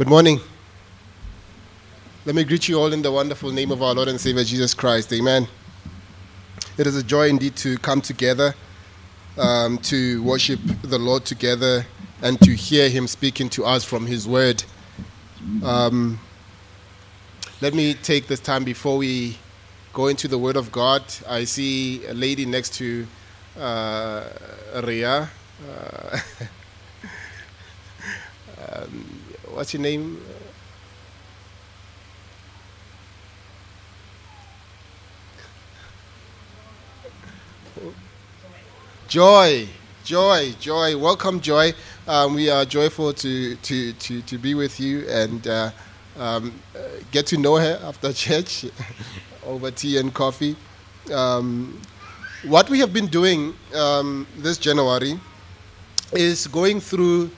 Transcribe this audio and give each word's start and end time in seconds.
Good 0.00 0.08
morning. 0.08 0.40
Let 2.24 2.34
me 2.34 2.42
greet 2.44 2.70
you 2.70 2.80
all 2.80 2.90
in 2.94 3.02
the 3.02 3.12
wonderful 3.12 3.52
name 3.52 3.70
of 3.70 3.82
our 3.82 3.92
Lord 3.92 4.08
and 4.08 4.18
Savior 4.18 4.44
Jesus 4.44 4.72
Christ. 4.72 5.12
Amen. 5.12 5.46
It 6.78 6.86
is 6.86 6.96
a 6.96 7.02
joy 7.02 7.28
indeed 7.28 7.54
to 7.56 7.76
come 7.76 8.00
together, 8.00 8.54
um, 9.36 9.76
to 9.92 10.22
worship 10.22 10.58
the 10.80 10.98
Lord 10.98 11.26
together, 11.26 11.84
and 12.22 12.40
to 12.40 12.54
hear 12.54 12.88
Him 12.88 13.06
speaking 13.06 13.50
to 13.50 13.66
us 13.66 13.84
from 13.84 14.06
His 14.06 14.26
Word. 14.26 14.64
Um, 15.62 16.18
let 17.60 17.74
me 17.74 17.92
take 17.92 18.26
this 18.26 18.40
time 18.40 18.64
before 18.64 18.96
we 18.96 19.36
go 19.92 20.06
into 20.06 20.28
the 20.28 20.38
Word 20.38 20.56
of 20.56 20.72
God. 20.72 21.04
I 21.28 21.44
see 21.44 22.06
a 22.06 22.14
lady 22.14 22.46
next 22.46 22.72
to 22.76 23.06
uh, 23.58 24.24
Ria. 24.82 25.28
Uh, 25.70 26.18
um, 28.66 29.19
what's 29.54 29.74
your 29.74 29.82
name? 29.82 30.20
Joy, 39.08 39.66
joy, 40.04 40.52
joy. 40.60 40.96
Welcome, 40.96 41.40
Joy. 41.40 41.74
Um, 42.06 42.34
we 42.34 42.48
are 42.48 42.64
joyful 42.64 43.12
to, 43.12 43.56
to, 43.56 43.92
to, 43.92 44.22
to 44.22 44.38
be 44.38 44.54
with 44.54 44.78
you 44.78 45.08
and 45.08 45.46
uh, 45.48 45.70
um, 46.16 46.52
get 47.10 47.26
to 47.28 47.36
know 47.36 47.56
her 47.56 47.80
after 47.82 48.12
church 48.12 48.66
over 49.44 49.70
tea 49.72 49.98
and 49.98 50.14
coffee. 50.14 50.54
Um, 51.12 51.80
what 52.44 52.70
we 52.70 52.78
have 52.78 52.92
been 52.92 53.06
doing 53.08 53.54
um, 53.74 54.26
this 54.38 54.58
January 54.58 55.18
is 56.12 56.46
going 56.46 56.80
through 56.80 57.30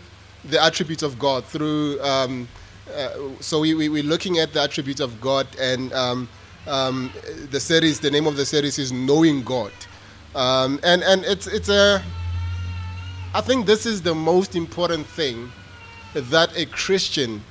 the 0.45 0.63
attributes 0.63 1.03
of 1.03 1.19
God 1.19 1.45
through. 1.45 2.01
Um, 2.03 2.49
uh, 2.95 3.11
so 3.41 3.61
we, 3.61 3.75
we 3.75 3.89
we're 3.89 4.03
looking 4.03 4.39
at 4.39 4.53
the 4.53 4.63
attributes 4.63 5.01
of 5.01 5.21
God, 5.21 5.47
and 5.59 5.93
um, 5.93 6.29
um, 6.67 7.13
the 7.51 7.61
series. 7.61 8.01
The 8.01 8.11
name 8.11 8.27
of 8.27 8.37
the 8.37 8.45
series 8.45 8.79
is 8.79 8.93
Knowing 8.93 9.43
God, 9.43 9.73
um, 10.35 10.81
and 10.83 11.03
and 11.03 11.25
it's 11.25 11.47
it's 11.47 11.69
a. 11.69 12.03
I 13.35 13.41
think 13.41 13.67
this 13.67 13.87
is 13.87 14.03
the 14.03 14.15
most 14.15 14.55
important 14.57 15.07
thing 15.07 15.51
that 16.15 16.55
a 16.55 16.67
Christian 16.67 17.43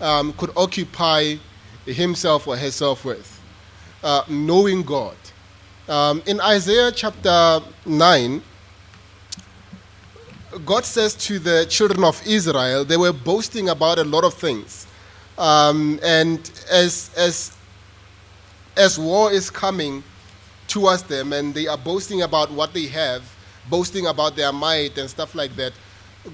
um, 0.00 0.32
could 0.32 0.50
occupy 0.56 1.36
himself 1.84 2.48
or 2.48 2.56
herself 2.56 3.04
with, 3.04 3.40
uh, 4.02 4.24
knowing 4.28 4.82
God. 4.82 5.16
Um, 5.88 6.22
in 6.26 6.40
Isaiah 6.40 6.90
chapter 6.90 7.60
nine 7.86 8.42
God 10.68 10.84
says 10.84 11.14
to 11.14 11.38
the 11.38 11.64
children 11.64 12.04
of 12.04 12.20
Israel, 12.26 12.84
they 12.84 12.98
were 12.98 13.14
boasting 13.14 13.70
about 13.70 13.98
a 13.98 14.04
lot 14.04 14.22
of 14.22 14.34
things. 14.34 14.86
Um, 15.38 15.98
and 16.02 16.38
as, 16.70 17.10
as, 17.16 17.56
as 18.76 18.98
war 18.98 19.32
is 19.32 19.48
coming 19.48 20.04
towards 20.66 21.04
them 21.04 21.32
and 21.32 21.54
they 21.54 21.68
are 21.68 21.78
boasting 21.78 22.20
about 22.20 22.50
what 22.50 22.74
they 22.74 22.84
have, 22.88 23.22
boasting 23.70 24.08
about 24.08 24.36
their 24.36 24.52
might 24.52 24.98
and 24.98 25.08
stuff 25.08 25.34
like 25.34 25.56
that, 25.56 25.72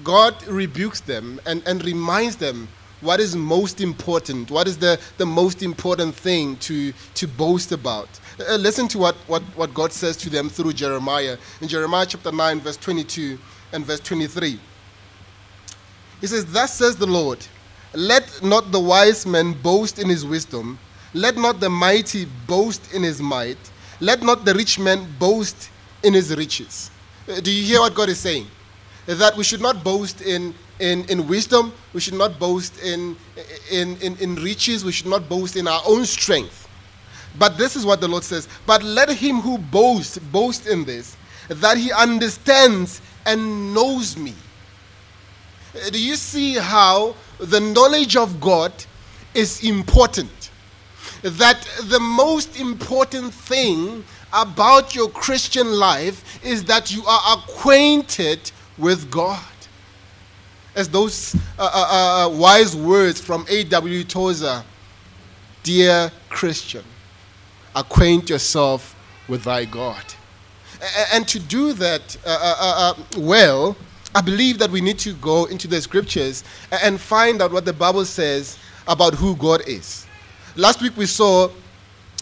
God 0.03 0.45
rebukes 0.47 0.99
them 0.99 1.39
and, 1.45 1.65
and 1.65 1.85
reminds 1.85 2.35
them 2.35 2.67
what 2.99 3.21
is 3.21 3.37
most 3.37 3.79
important, 3.79 4.51
what 4.51 4.67
is 4.67 4.77
the, 4.77 4.99
the 5.17 5.25
most 5.25 5.63
important 5.63 6.13
thing 6.13 6.57
to, 6.57 6.91
to 7.13 7.25
boast 7.25 7.71
about. 7.71 8.09
Uh, 8.37 8.55
listen 8.57 8.89
to 8.89 8.97
what, 8.97 9.15
what, 9.27 9.43
what 9.55 9.73
God 9.73 9.93
says 9.93 10.17
to 10.17 10.29
them 10.29 10.49
through 10.49 10.73
Jeremiah. 10.73 11.37
In 11.61 11.69
Jeremiah 11.69 12.05
chapter 12.05 12.33
9, 12.33 12.59
verse 12.59 12.75
22, 12.75 13.39
and 13.75 13.85
verse 13.85 13.99
23. 13.99 14.59
He 16.21 16.27
says, 16.27 16.45
Thus 16.45 16.73
says 16.73 16.95
the 16.95 17.05
Lord, 17.05 17.45
let 17.93 18.41
not 18.41 18.71
the 18.71 18.79
wise 18.79 19.25
man 19.25 19.53
boast 19.53 19.99
in 19.99 20.09
his 20.09 20.25
wisdom, 20.25 20.79
let 21.13 21.37
not 21.37 21.59
the 21.59 21.69
mighty 21.69 22.25
boast 22.47 22.93
in 22.93 23.03
his 23.03 23.21
might, 23.21 23.57
let 23.99 24.23
not 24.23 24.45
the 24.45 24.53
rich 24.53 24.79
man 24.79 25.07
boast 25.19 25.69
in 26.03 26.13
his 26.13 26.35
riches. 26.35 26.89
Uh, 27.29 27.39
do 27.39 27.51
you 27.51 27.63
hear 27.63 27.79
what 27.79 27.93
God 27.93 28.09
is 28.09 28.19
saying? 28.19 28.47
That 29.05 29.35
we 29.37 29.43
should 29.43 29.61
not 29.61 29.83
boast 29.83 30.21
in, 30.21 30.53
in, 30.79 31.05
in 31.09 31.27
wisdom, 31.27 31.73
we 31.93 31.99
should 31.99 32.15
not 32.15 32.39
boast 32.39 32.81
in, 32.81 33.15
in, 33.71 33.97
in, 33.97 34.17
in 34.17 34.35
riches, 34.35 34.83
we 34.83 34.91
should 34.91 35.07
not 35.07 35.29
boast 35.29 35.55
in 35.55 35.67
our 35.67 35.81
own 35.85 36.05
strength. 36.05 36.67
But 37.37 37.57
this 37.57 37.75
is 37.75 37.85
what 37.85 37.99
the 37.99 38.07
Lord 38.07 38.23
says. 38.23 38.47
But 38.65 38.81
let 38.83 39.09
him 39.09 39.41
who 39.41 39.57
boasts 39.57 40.17
boast 40.17 40.67
in 40.67 40.85
this, 40.85 41.17
that 41.49 41.77
he 41.77 41.91
understands 41.91 43.01
and 43.25 43.73
knows 43.73 44.17
me. 44.17 44.33
Uh, 45.75 45.89
do 45.89 46.01
you 46.01 46.15
see 46.15 46.55
how 46.55 47.15
the 47.39 47.59
knowledge 47.59 48.15
of 48.15 48.39
God 48.39 48.71
is 49.33 49.63
important? 49.63 50.51
That 51.21 51.67
the 51.83 51.99
most 51.99 52.59
important 52.59 53.33
thing 53.33 54.03
about 54.31 54.95
your 54.95 55.09
Christian 55.09 55.71
life 55.71 56.43
is 56.45 56.63
that 56.65 56.93
you 56.93 57.03
are 57.05 57.37
acquainted 57.37 58.51
with 58.77 59.09
God. 59.09 59.43
As 60.75 60.89
those 60.89 61.35
uh, 61.35 61.39
uh, 61.57 61.69
uh, 61.73 62.25
uh 62.27 62.37
wise 62.37 62.75
words 62.75 63.21
from 63.21 63.45
A.W. 63.49 64.03
Tozer 64.03 64.63
Dear 65.63 66.11
Christian, 66.29 66.83
acquaint 67.75 68.29
yourself 68.29 68.95
with 69.27 69.45
thy 69.45 69.65
God. 69.65 70.03
And 71.11 71.27
to 71.27 71.39
do 71.39 71.73
that 71.73 72.17
uh, 72.25 72.29
uh, 72.29 72.55
uh, 72.59 73.03
well, 73.17 73.75
I 74.13 74.21
believe 74.21 74.59
that 74.59 74.69
we 74.69 74.81
need 74.81 74.99
to 74.99 75.13
go 75.13 75.45
into 75.45 75.67
the 75.67 75.81
scriptures 75.81 76.43
and 76.83 76.99
find 76.99 77.41
out 77.41 77.51
what 77.51 77.65
the 77.65 77.73
Bible 77.73 78.05
says 78.05 78.57
about 78.87 79.13
who 79.13 79.35
God 79.35 79.67
is. 79.67 80.05
Last 80.55 80.81
week 80.81 80.95
we 80.95 81.05
saw 81.05 81.49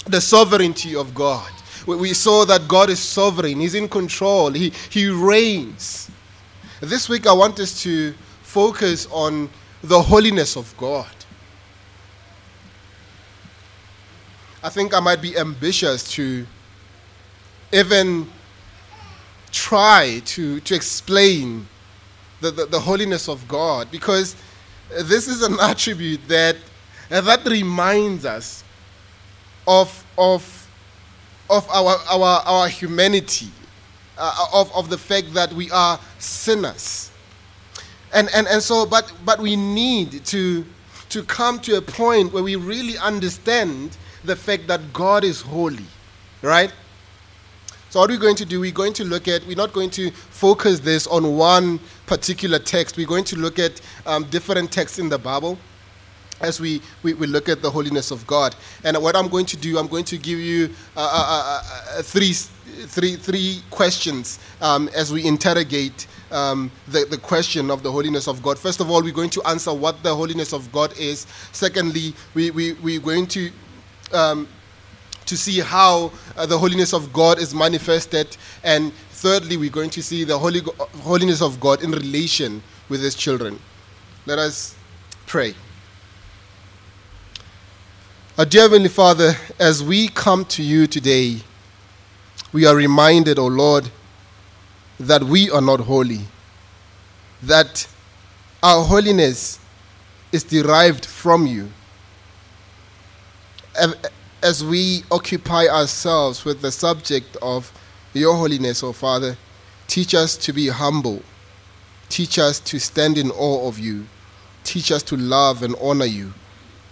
the 0.05 0.19
sovereignty 0.19 0.95
of 0.95 1.13
God. 1.13 1.51
We 1.85 2.13
saw 2.13 2.45
that 2.45 2.67
God 2.67 2.89
is 2.89 2.99
sovereign, 2.99 3.59
He's 3.59 3.75
in 3.75 3.89
control, 3.89 4.51
He, 4.51 4.71
he 4.89 5.09
reigns. 5.09 6.09
This 6.79 7.09
week 7.09 7.27
I 7.27 7.33
want 7.33 7.59
us 7.59 7.81
to 7.83 8.13
focus 8.41 9.07
on 9.11 9.49
the 9.83 10.01
holiness 10.01 10.55
of 10.55 10.73
God. 10.77 11.07
I 14.63 14.69
think 14.69 14.93
I 14.93 14.99
might 15.01 15.21
be 15.21 15.37
ambitious 15.37 16.09
to 16.13 16.47
even 17.73 18.29
try 19.53 20.19
to, 20.25 20.59
to 20.61 20.75
explain 20.75 21.67
the, 22.41 22.51
the, 22.51 22.65
the 22.65 22.79
holiness 22.79 23.29
of 23.29 23.47
God 23.47 23.89
because 23.89 24.35
this 24.89 25.27
is 25.27 25.43
an 25.43 25.57
attribute 25.61 26.27
that, 26.27 26.57
that 27.09 27.45
reminds 27.45 28.25
us 28.25 28.63
of, 29.67 30.05
of, 30.17 30.67
of 31.49 31.69
our, 31.69 31.95
our, 32.11 32.41
our 32.45 32.67
humanity, 32.67 33.49
uh, 34.17 34.47
of, 34.53 34.75
of 34.75 34.89
the 34.89 34.97
fact 34.97 35.33
that 35.33 35.53
we 35.53 35.71
are 35.71 35.99
sinners. 36.19 37.11
And, 38.11 38.29
and, 38.35 38.47
and 38.47 38.61
so, 38.61 38.85
but, 38.85 39.11
but 39.23 39.39
we 39.39 39.55
need 39.55 40.25
to, 40.25 40.65
to 41.09 41.23
come 41.23 41.59
to 41.59 41.77
a 41.77 41.81
point 41.81 42.33
where 42.33 42.43
we 42.43 42.55
really 42.55 42.97
understand 42.97 43.95
the 44.23 44.35
fact 44.35 44.67
that 44.67 44.93
God 44.93 45.23
is 45.23 45.41
holy, 45.41 45.85
right? 46.41 46.71
So, 47.93 47.99
what 47.99 48.09
we're 48.09 48.17
going 48.17 48.37
to 48.37 48.45
do, 48.45 48.59
we're 48.59 48.71
going 48.71 48.93
to 48.93 49.03
look 49.03 49.27
at, 49.27 49.45
we're 49.45 49.55
not 49.55 49.71
going 49.71 49.91
to 49.91 50.09
focus 50.09 50.79
this 50.79 51.05
on 51.05 51.37
one 51.37 51.79
particular 52.07 52.57
text. 52.57 52.97
We're 52.97 53.05
going 53.05 53.25
to 53.25 53.35
look 53.35 53.59
at 53.59 53.81
um, 54.07 54.23
different 54.31 54.71
texts 54.71 54.97
in 54.97 55.09
the 55.09 55.19
Bible 55.19 55.59
as 56.41 56.59
we, 56.59 56.81
we, 57.03 57.13
we, 57.13 57.27
look 57.27 57.49
at 57.49 57.61
the 57.61 57.69
holiness 57.69 58.09
of 58.09 58.25
God. 58.25 58.55
And 58.83 58.97
what 58.97 59.15
I'm 59.15 59.27
going 59.27 59.45
to 59.45 59.57
do, 59.57 59.77
I'm 59.77 59.85
going 59.85 60.05
to 60.05 60.17
give 60.17 60.39
you 60.39 60.71
uh, 60.97 61.01
uh, 61.01 61.05
uh, 61.05 61.99
uh 61.99 62.01
three, 62.01 62.33
three, 62.33 63.15
three 63.15 63.61
questions 63.69 64.39
um, 64.59 64.89
as 64.95 65.13
we 65.13 65.23
interrogate 65.27 66.07
um, 66.31 66.71
the, 66.87 67.05
the 67.05 67.17
question 67.19 67.69
of 67.69 67.83
the 67.83 67.91
holiness 67.91 68.27
of 68.27 68.41
God. 68.41 68.57
First 68.57 68.79
of 68.79 68.89
all, 68.89 69.03
we're 69.03 69.13
going 69.13 69.29
to 69.29 69.43
answer 69.43 69.71
what 69.71 70.01
the 70.01 70.15
holiness 70.15 70.51
of 70.51 70.71
God 70.71 70.97
is. 70.97 71.27
Secondly, 71.51 72.15
we, 72.33 72.49
we, 72.49 72.73
we're 72.73 72.99
going 72.99 73.27
to 73.27 73.51
um, 74.13 74.47
to 75.25 75.37
see 75.37 75.59
how 75.59 76.11
uh, 76.35 76.45
the 76.45 76.57
holiness 76.57 76.93
of 76.93 77.11
God 77.13 77.39
is 77.39 77.53
manifested. 77.53 78.35
And 78.63 78.93
thirdly, 79.11 79.57
we're 79.57 79.69
going 79.69 79.89
to 79.91 80.03
see 80.03 80.23
the 80.23 80.37
holy, 80.37 80.61
holiness 81.01 81.41
of 81.41 81.59
God 81.59 81.83
in 81.83 81.91
relation 81.91 82.61
with 82.89 83.01
his 83.01 83.15
children. 83.15 83.59
Let 84.25 84.39
us 84.39 84.75
pray. 85.25 85.55
Our 88.37 88.45
dear 88.45 88.63
Heavenly 88.63 88.89
Father, 88.89 89.33
as 89.59 89.83
we 89.83 90.07
come 90.07 90.45
to 90.45 90.63
you 90.63 90.87
today, 90.87 91.41
we 92.51 92.65
are 92.65 92.75
reminded, 92.75 93.37
O 93.37 93.43
oh 93.43 93.47
Lord, 93.47 93.89
that 94.99 95.23
we 95.23 95.49
are 95.51 95.61
not 95.61 95.81
holy, 95.81 96.21
that 97.41 97.87
our 98.61 98.83
holiness 98.83 99.59
is 100.31 100.43
derived 100.43 101.05
from 101.05 101.45
you 101.45 101.69
as 104.43 104.63
we 104.63 105.03
occupy 105.09 105.67
ourselves 105.67 106.43
with 106.43 106.61
the 106.61 106.71
subject 106.71 107.37
of 107.41 107.71
your 108.13 108.35
holiness, 108.35 108.83
O 108.83 108.89
oh 108.89 108.93
Father, 108.93 109.37
teach 109.87 110.13
us 110.13 110.35
to 110.37 110.53
be 110.53 110.67
humble. 110.67 111.23
Teach 112.09 112.37
us 112.37 112.59
to 112.59 112.77
stand 112.77 113.17
in 113.17 113.31
awe 113.31 113.67
of 113.67 113.79
you. 113.79 114.05
Teach 114.63 114.91
us 114.91 115.01
to 115.03 115.17
love 115.17 115.63
and 115.63 115.75
honor 115.81 116.05
you 116.05 116.33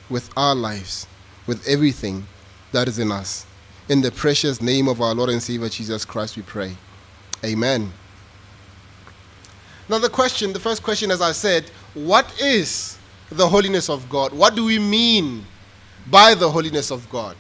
with 0.10 0.30
our 0.38 0.56
lives, 0.56 1.06
with 1.46 1.68
everything 1.68 2.26
that 2.72 2.88
is 2.88 2.98
in 2.98 3.12
us. 3.12 3.46
In 3.90 4.02
the 4.02 4.12
precious 4.12 4.62
name 4.62 4.88
of 4.88 5.02
our 5.02 5.14
Lord 5.14 5.30
and 5.30 5.44
Savior 5.44 5.70
Jesus 5.70 6.06
Christ, 6.06 6.38
we 6.38 6.44
pray. 6.44 6.76
Amen. 7.44 7.92
Now, 9.90 10.00
the 10.00 10.10
question, 10.10 10.54
the 10.54 10.60
first 10.60 10.84
question, 10.84 11.12
as 11.12 11.22
I 11.22 11.34
said, 11.34 11.70
what 11.94 12.42
is 12.42 12.98
the 13.30 13.48
holiness 13.48 13.90
of 13.90 14.10
God? 14.10 14.32
What 14.32 14.56
do 14.56 14.64
we 14.64 14.80
mean 14.80 15.46
by 16.10 16.34
the 16.34 16.50
holiness 16.50 16.92
of 16.92 17.10
God? 17.10 17.36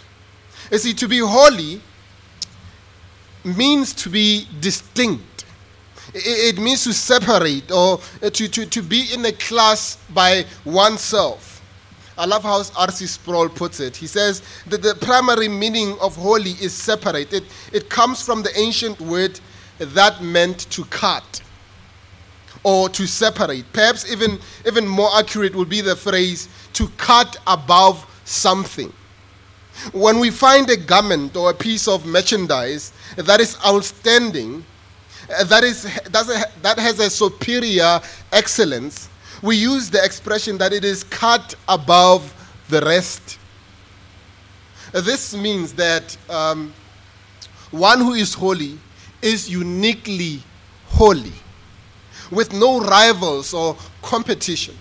You 0.72 0.78
see, 0.78 0.94
to 0.94 1.08
be 1.08 1.19
holy 1.19 1.81
means 3.44 3.94
to 3.94 4.10
be 4.10 4.48
distinct. 4.60 5.46
It, 6.13 6.60
means 6.60 6.84
to 6.84 6.94
separate 6.94 7.72
or 7.72 8.00
to, 8.22 8.48
to, 8.48 8.66
to 8.66 8.81
be 8.81 9.13
in 9.13 9.25
a 9.25 9.31
class 9.31 9.98
by 10.13 10.46
oneself. 10.66 11.62
I 12.18 12.25
love 12.25 12.44
how 12.44 12.62
R.C. 12.78 13.06
Sproul 13.08 13.50
puts 13.50 13.80
it. 13.80 13.96
He 13.96 14.08
says 14.08 14.42
that 14.68 14.81
the 14.81 14.96
primary 14.96 15.48
meaning 15.48 15.98
of 16.02 16.16
holy 16.16 16.52
is 16.52 16.74
separate. 16.74 17.31
It, 17.34 17.44
it 17.72 17.90
comes 17.90 18.24
from 18.24 18.44
the 18.44 18.56
ancient 18.57 19.00
word 19.00 19.40
that 19.80 20.22
meant 20.22 20.69
to 20.72 20.84
cut 20.86 21.42
or 22.64 22.90
to 22.90 23.07
separate. 23.07 23.66
Perhaps 23.74 24.12
even, 24.12 24.40
even 24.68 24.88
more 24.88 25.10
accurate 25.16 25.56
would 25.56 25.69
be 25.69 25.81
the 25.81 25.96
phrase 25.96 26.48
to 26.74 26.90
cut 26.98 27.38
above 27.48 28.06
something. 28.25 28.91
When 29.94 30.19
we 30.19 30.31
find 30.31 30.69
a 30.69 30.77
garment 30.77 31.35
or 31.35 31.50
a 31.50 31.53
piece 31.53 31.88
of 31.88 32.06
merchandise 32.06 32.91
that 33.15 33.39
is 33.39 33.57
outstanding, 33.65 34.65
uh, 35.33 35.44
that, 35.45 35.63
is, 35.63 35.83
that 36.12 36.77
has 36.77 37.00
a 37.00 37.09
superior 37.09 38.01
excellence, 38.31 39.09
we 39.41 39.56
use 39.56 39.89
the 39.89 40.03
expression 40.03 40.57
that 40.57 40.73
it 40.73 40.83
is 40.83 41.03
cut 41.06 41.56
above 41.68 42.33
the 42.69 42.81
rest. 42.81 43.39
This 44.91 45.33
means 45.35 45.73
that 45.73 46.15
um, 46.29 46.73
one 47.71 48.00
who 48.00 48.13
is 48.13 48.33
holy 48.33 48.77
is 49.21 49.50
uniquely 49.50 50.44
holy, 50.88 51.33
with 52.29 52.53
no 52.53 52.81
rivals 52.81 53.53
or 53.53 53.77
competition. 54.01 54.75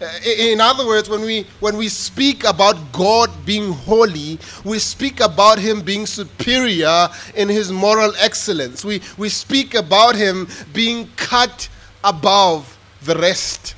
Uh, 0.00 0.08
in 0.24 0.60
other 0.60 0.86
words, 0.86 1.08
when 1.08 1.22
we, 1.22 1.44
when 1.58 1.76
we 1.76 1.88
speak 1.88 2.44
about 2.44 2.92
God 2.92 3.30
being 3.44 3.72
holy, 3.72 4.38
we 4.64 4.78
speak 4.78 5.18
about 5.20 5.58
Him 5.58 5.82
being 5.82 6.06
superior 6.06 7.08
in 7.34 7.48
His 7.48 7.72
moral 7.72 8.12
excellence. 8.18 8.84
We, 8.84 9.02
we 9.16 9.28
speak 9.28 9.74
about 9.74 10.14
Him 10.14 10.46
being 10.72 11.08
cut 11.16 11.68
above 12.04 12.78
the 13.02 13.16
rest. 13.16 13.74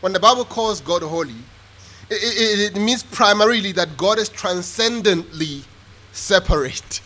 When 0.00 0.14
the 0.14 0.20
Bible 0.20 0.46
calls 0.46 0.80
God 0.80 1.02
holy, 1.02 1.34
it, 2.10 2.14
it, 2.14 2.76
it 2.76 2.80
means 2.80 3.02
primarily 3.02 3.72
that 3.72 3.96
God 3.98 4.18
is 4.18 4.30
transcendently 4.30 5.64
separate. 6.12 7.02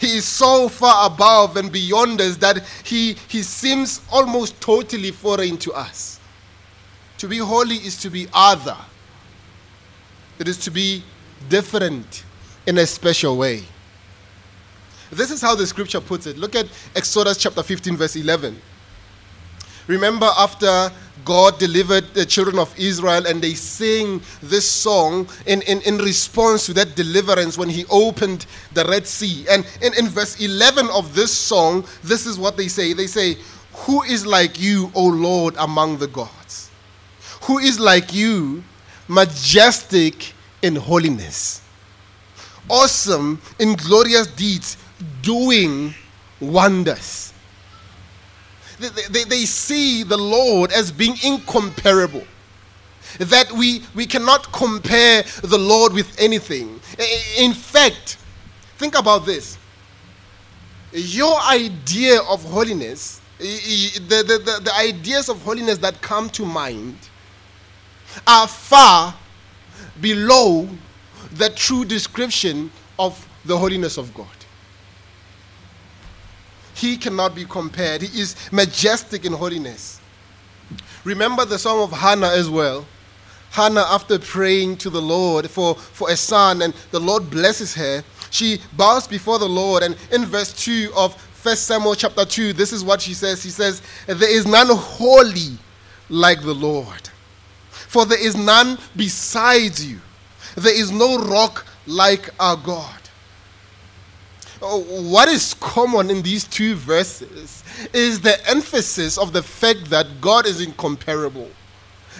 He 0.00 0.16
is 0.18 0.24
so 0.24 0.68
far 0.68 1.06
above 1.06 1.56
and 1.56 1.72
beyond 1.72 2.20
us 2.20 2.36
that 2.36 2.64
he, 2.84 3.14
he 3.26 3.42
seems 3.42 4.00
almost 4.12 4.60
totally 4.60 5.10
foreign 5.10 5.56
to 5.58 5.72
us. 5.72 6.20
To 7.18 7.28
be 7.28 7.38
holy 7.38 7.76
is 7.76 7.96
to 8.02 8.10
be 8.10 8.28
other, 8.32 8.76
it 10.38 10.46
is 10.46 10.56
to 10.58 10.70
be 10.70 11.02
different 11.48 12.24
in 12.66 12.78
a 12.78 12.86
special 12.86 13.36
way. 13.36 13.64
This 15.10 15.30
is 15.30 15.40
how 15.40 15.54
the 15.54 15.66
scripture 15.66 16.00
puts 16.00 16.26
it. 16.26 16.36
Look 16.36 16.54
at 16.54 16.66
Exodus 16.94 17.38
chapter 17.38 17.62
15, 17.62 17.96
verse 17.96 18.14
11. 18.14 18.60
Remember, 19.88 20.28
after 20.36 20.92
God 21.28 21.58
delivered 21.58 22.14
the 22.14 22.24
children 22.24 22.58
of 22.58 22.74
Israel 22.78 23.26
and 23.26 23.42
they 23.42 23.52
sing 23.52 24.22
this 24.42 24.66
song 24.66 25.28
in, 25.44 25.60
in, 25.60 25.82
in 25.82 25.98
response 25.98 26.64
to 26.64 26.72
that 26.72 26.96
deliverance 26.96 27.58
when 27.58 27.68
He 27.68 27.84
opened 27.90 28.46
the 28.72 28.82
Red 28.86 29.06
Sea. 29.06 29.44
And 29.50 29.66
in, 29.82 29.92
in 29.92 30.08
verse 30.08 30.40
11 30.40 30.88
of 30.88 31.14
this 31.14 31.30
song, 31.30 31.84
this 32.02 32.24
is 32.24 32.38
what 32.38 32.56
they 32.56 32.66
say 32.68 32.94
They 32.94 33.06
say, 33.06 33.36
Who 33.84 34.02
is 34.04 34.24
like 34.24 34.58
you, 34.58 34.90
O 34.94 35.04
Lord, 35.04 35.54
among 35.58 35.98
the 35.98 36.06
gods? 36.06 36.70
Who 37.42 37.58
is 37.58 37.78
like 37.78 38.14
you, 38.14 38.64
majestic 39.06 40.32
in 40.62 40.76
holiness, 40.76 41.60
awesome 42.70 43.38
in 43.58 43.74
glorious 43.74 44.28
deeds, 44.28 44.78
doing 45.20 45.92
wonders? 46.40 47.27
They, 48.78 49.02
they, 49.10 49.24
they 49.24 49.44
see 49.44 50.02
the 50.02 50.16
Lord 50.16 50.72
as 50.72 50.90
being 50.92 51.16
incomparable. 51.24 52.24
That 53.18 53.50
we, 53.52 53.82
we 53.94 54.06
cannot 54.06 54.52
compare 54.52 55.24
the 55.42 55.58
Lord 55.58 55.92
with 55.92 56.14
anything. 56.20 56.80
In 57.38 57.52
fact, 57.54 58.18
think 58.76 58.96
about 58.98 59.24
this. 59.24 59.58
Your 60.92 61.40
idea 61.40 62.20
of 62.22 62.44
holiness, 62.44 63.20
the, 63.38 64.00
the, 64.08 64.38
the, 64.38 64.60
the 64.62 64.74
ideas 64.76 65.28
of 65.28 65.40
holiness 65.42 65.78
that 65.78 66.00
come 66.02 66.28
to 66.30 66.44
mind, 66.44 66.96
are 68.26 68.46
far 68.46 69.14
below 70.00 70.68
the 71.32 71.50
true 71.50 71.84
description 71.84 72.70
of 72.98 73.26
the 73.44 73.56
holiness 73.56 73.96
of 73.96 74.12
God. 74.14 74.26
He 76.78 76.96
cannot 76.96 77.34
be 77.34 77.44
compared. 77.44 78.02
He 78.02 78.20
is 78.20 78.36
majestic 78.52 79.24
in 79.24 79.32
holiness. 79.32 80.00
Remember 81.02 81.44
the 81.44 81.58
song 81.58 81.80
of 81.80 81.90
Hannah 81.90 82.28
as 82.28 82.48
well. 82.48 82.86
Hannah, 83.50 83.84
after 83.88 84.18
praying 84.18 84.76
to 84.78 84.90
the 84.90 85.00
Lord 85.02 85.50
for, 85.50 85.74
for 85.74 86.10
a 86.10 86.16
son, 86.16 86.62
and 86.62 86.74
the 86.92 87.00
Lord 87.00 87.30
blesses 87.30 87.74
her, 87.74 88.04
she 88.30 88.60
bows 88.76 89.08
before 89.08 89.38
the 89.40 89.48
Lord. 89.48 89.82
And 89.82 89.96
in 90.12 90.24
verse 90.24 90.52
2 90.52 90.92
of 90.94 91.14
1 91.44 91.56
Samuel 91.56 91.94
chapter 91.96 92.24
2, 92.24 92.52
this 92.52 92.72
is 92.72 92.84
what 92.84 93.00
she 93.00 93.14
says. 93.14 93.42
She 93.42 93.50
says, 93.50 93.82
There 94.06 94.30
is 94.30 94.46
none 94.46 94.68
holy 94.70 95.58
like 96.08 96.42
the 96.42 96.54
Lord, 96.54 97.08
for 97.70 98.06
there 98.06 98.22
is 98.22 98.36
none 98.36 98.78
besides 98.94 99.84
you. 99.84 99.98
There 100.54 100.74
is 100.74 100.92
no 100.92 101.18
rock 101.18 101.66
like 101.86 102.30
our 102.38 102.56
God. 102.56 102.97
What 104.60 105.28
is 105.28 105.54
common 105.54 106.10
in 106.10 106.22
these 106.22 106.44
two 106.44 106.74
verses 106.74 107.62
is 107.92 108.20
the 108.20 108.48
emphasis 108.48 109.16
of 109.16 109.32
the 109.32 109.42
fact 109.42 109.90
that 109.90 110.20
God 110.20 110.46
is 110.46 110.60
incomparable. 110.60 111.48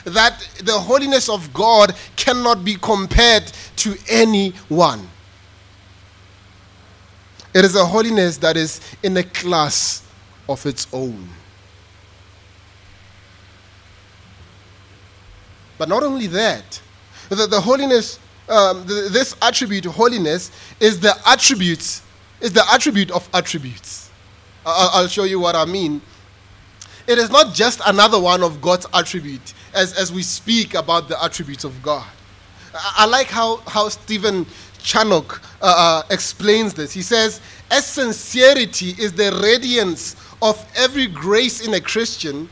That 0.04 0.38
the 0.62 0.78
holiness 0.78 1.28
of 1.28 1.52
God 1.52 1.94
cannot 2.14 2.64
be 2.64 2.76
compared 2.76 3.50
to 3.76 3.96
anyone. 4.08 5.08
It 7.54 7.64
is 7.64 7.74
a 7.74 7.84
holiness 7.84 8.36
that 8.38 8.56
is 8.56 8.80
in 9.02 9.16
a 9.16 9.24
class 9.24 10.06
of 10.48 10.64
its 10.64 10.86
own. 10.92 11.28
But 15.76 15.88
not 15.88 16.04
only 16.04 16.28
that, 16.28 16.80
the, 17.28 17.46
the 17.46 17.60
holiness, 17.60 18.20
um, 18.48 18.86
the, 18.86 19.08
this 19.10 19.34
attribute, 19.42 19.86
holiness, 19.86 20.52
is 20.78 21.00
the 21.00 21.14
attributes 21.26 22.02
is 22.40 22.52
the 22.52 22.64
attribute 22.72 23.10
of 23.10 23.28
attributes. 23.34 24.10
I'll 24.64 25.08
show 25.08 25.24
you 25.24 25.40
what 25.40 25.56
I 25.56 25.64
mean. 25.64 26.00
It 27.06 27.18
is 27.18 27.30
not 27.30 27.54
just 27.54 27.80
another 27.86 28.20
one 28.20 28.42
of 28.42 28.60
God's 28.60 28.86
attribute 28.92 29.54
as, 29.74 29.96
as 29.98 30.12
we 30.12 30.22
speak 30.22 30.74
about 30.74 31.08
the 31.08 31.22
attributes 31.22 31.64
of 31.64 31.82
God. 31.82 32.06
I 32.74 33.06
like 33.06 33.28
how, 33.28 33.56
how 33.66 33.88
Stephen 33.88 34.46
Charnock 34.78 35.40
uh, 35.62 36.02
uh, 36.04 36.12
explains 36.12 36.74
this. 36.74 36.92
He 36.92 37.02
says, 37.02 37.40
As 37.70 37.86
sincerity 37.86 38.90
is 38.90 39.12
the 39.12 39.38
radiance 39.42 40.16
of 40.42 40.64
every 40.76 41.06
grace 41.06 41.66
in 41.66 41.74
a 41.74 41.80
Christian, 41.80 42.48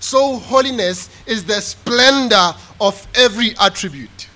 so 0.00 0.36
holiness 0.36 1.08
is 1.26 1.44
the 1.44 1.60
splendor 1.60 2.54
of 2.80 3.06
every 3.14 3.56
attribute. 3.58 4.28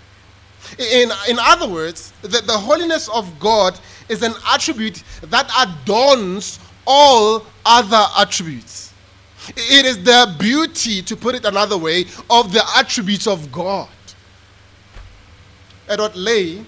In, 0.78 1.10
in 1.28 1.38
other 1.38 1.68
words, 1.68 2.12
the, 2.22 2.40
the 2.40 2.56
holiness 2.56 3.08
of 3.08 3.38
God 3.38 3.78
is 4.08 4.22
an 4.22 4.34
attribute 4.46 5.02
that 5.22 5.50
adorns 5.60 6.58
all 6.86 7.44
other 7.64 8.04
attributes. 8.18 8.92
It 9.56 9.86
is 9.86 10.02
the 10.02 10.34
beauty, 10.38 11.02
to 11.02 11.16
put 11.16 11.34
it 11.34 11.44
another 11.44 11.78
way, 11.78 12.06
of 12.28 12.52
the 12.52 12.62
attributes 12.76 13.26
of 13.26 13.50
God. 13.52 13.88
Edward 15.88 16.16
Leigh 16.16 16.64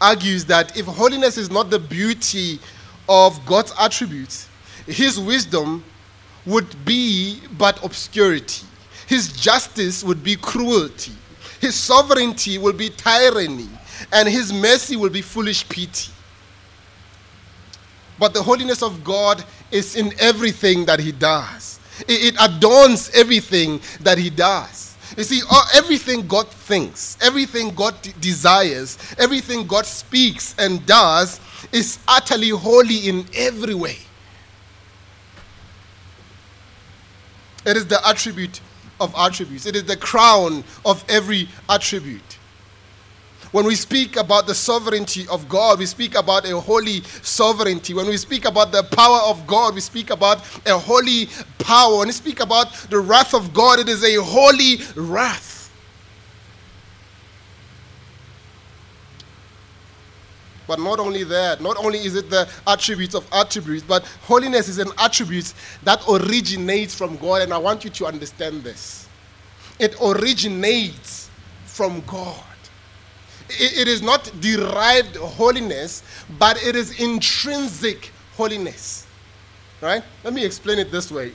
argues 0.00 0.44
that 0.46 0.76
if 0.76 0.86
holiness 0.86 1.36
is 1.36 1.50
not 1.50 1.70
the 1.70 1.78
beauty 1.78 2.58
of 3.08 3.44
God's 3.46 3.72
attributes, 3.78 4.48
his 4.86 5.18
wisdom 5.18 5.84
would 6.46 6.84
be 6.84 7.40
but 7.56 7.82
obscurity. 7.84 8.66
His 9.06 9.32
justice 9.32 10.02
would 10.02 10.22
be 10.22 10.36
cruelty. 10.36 11.12
His 11.60 11.74
sovereignty 11.74 12.58
will 12.58 12.72
be 12.72 12.90
tyranny 12.90 13.68
and 14.12 14.28
his 14.28 14.52
mercy 14.52 14.96
will 14.96 15.10
be 15.10 15.22
foolish 15.22 15.68
pity. 15.68 16.12
But 18.18 18.34
the 18.34 18.42
holiness 18.42 18.82
of 18.82 19.02
God 19.02 19.44
is 19.70 19.96
in 19.96 20.12
everything 20.18 20.84
that 20.86 21.00
he 21.00 21.12
does. 21.12 21.80
It, 22.08 22.34
it 22.34 22.36
adorns 22.40 23.10
everything 23.14 23.80
that 24.00 24.18
he 24.18 24.30
does. 24.30 24.96
You 25.16 25.24
see, 25.24 25.42
uh, 25.50 25.66
everything 25.74 26.26
God 26.26 26.48
thinks, 26.48 27.18
everything 27.20 27.74
God 27.74 27.94
desires, 28.20 28.96
everything 29.18 29.66
God 29.66 29.84
speaks 29.84 30.54
and 30.58 30.84
does 30.86 31.40
is 31.70 31.98
utterly 32.08 32.48
holy 32.48 33.08
in 33.08 33.26
every 33.34 33.74
way. 33.74 33.98
It 37.64 37.76
is 37.76 37.86
the 37.86 38.00
attribute 38.08 38.60
of 39.00 39.14
attributes, 39.16 39.66
it 39.66 39.76
is 39.76 39.84
the 39.84 39.96
crown 39.96 40.64
of 40.84 41.04
every 41.08 41.48
attribute. 41.68 42.31
When 43.50 43.66
we 43.66 43.74
speak 43.74 44.16
about 44.16 44.46
the 44.46 44.54
sovereignty 44.54 45.26
of 45.28 45.48
God, 45.48 45.78
we 45.78 45.86
speak 45.86 46.14
about 46.14 46.48
a 46.48 46.58
holy 46.58 47.02
sovereignty. 47.22 47.92
When 47.92 48.06
we 48.06 48.16
speak 48.16 48.46
about 48.46 48.72
the 48.72 48.82
power 48.82 49.20
of 49.26 49.46
God, 49.46 49.74
we 49.74 49.80
speak 49.80 50.10
about 50.10 50.38
a 50.66 50.78
holy 50.78 51.28
power. 51.58 51.98
When 51.98 52.08
we 52.08 52.12
speak 52.12 52.40
about 52.40 52.72
the 52.88 52.98
wrath 52.98 53.34
of 53.34 53.52
God, 53.52 53.78
it 53.78 53.88
is 53.88 54.04
a 54.04 54.22
holy 54.22 54.78
wrath. 54.96 55.52
But 60.66 60.78
not 60.78 61.00
only 61.00 61.24
that, 61.24 61.60
not 61.60 61.76
only 61.76 61.98
is 61.98 62.14
it 62.14 62.30
the 62.30 62.48
attributes 62.66 63.14
of 63.14 63.26
attributes, 63.32 63.84
but 63.86 64.06
holiness 64.22 64.68
is 64.68 64.78
an 64.78 64.88
attribute 64.96 65.52
that 65.82 66.02
originates 66.08 66.94
from 66.94 67.18
God. 67.18 67.42
And 67.42 67.52
I 67.52 67.58
want 67.58 67.84
you 67.84 67.90
to 67.90 68.06
understand 68.06 68.62
this. 68.62 69.06
It 69.78 69.96
originates 70.00 71.28
from 71.66 72.00
God. 72.06 72.42
It, 73.60 73.88
is 73.88 74.02
not 74.02 74.30
derived 74.40 75.16
holiness, 75.16 76.02
but 76.38 76.62
it 76.62 76.76
is 76.76 77.00
intrinsic 77.00 78.10
holiness. 78.36 79.06
Right? 79.80 80.02
Let 80.22 80.32
me 80.32 80.44
explain 80.44 80.78
it 80.78 80.90
this 80.90 81.10
way. 81.10 81.32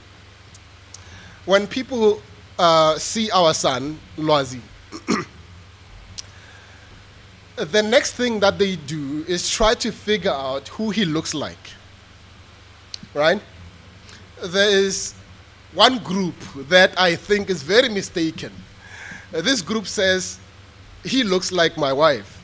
When 1.46 1.68
people 1.68 2.22
uh, 2.58 2.98
see 2.98 3.30
our 3.32 3.54
son, 3.54 4.00
Loazi, 4.18 4.62
the 7.56 7.84
next 7.84 8.14
thing 8.14 8.40
that 8.40 8.58
they 8.58 8.76
do 8.76 9.26
is 9.28 9.50
try 9.50 9.74
to 9.76 9.92
figure 9.92 10.32
out 10.32 10.68
who 10.70 10.90
he 10.92 11.06
looks 11.06 11.34
like. 11.34 11.72
Right? 13.14 13.42
There 14.44 14.70
is 14.70 15.16
one 15.74 15.98
group 16.00 16.36
that 16.70 17.00
I 17.00 17.16
think 17.16 17.50
is 17.50 17.64
very 17.64 17.90
mistaken. 17.90 18.52
This 19.32 19.62
group 19.62 19.88
says, 19.88 20.40
he 21.04 21.24
looks 21.24 21.52
like 21.52 21.78
my 21.78 21.94
wife. 21.94 22.42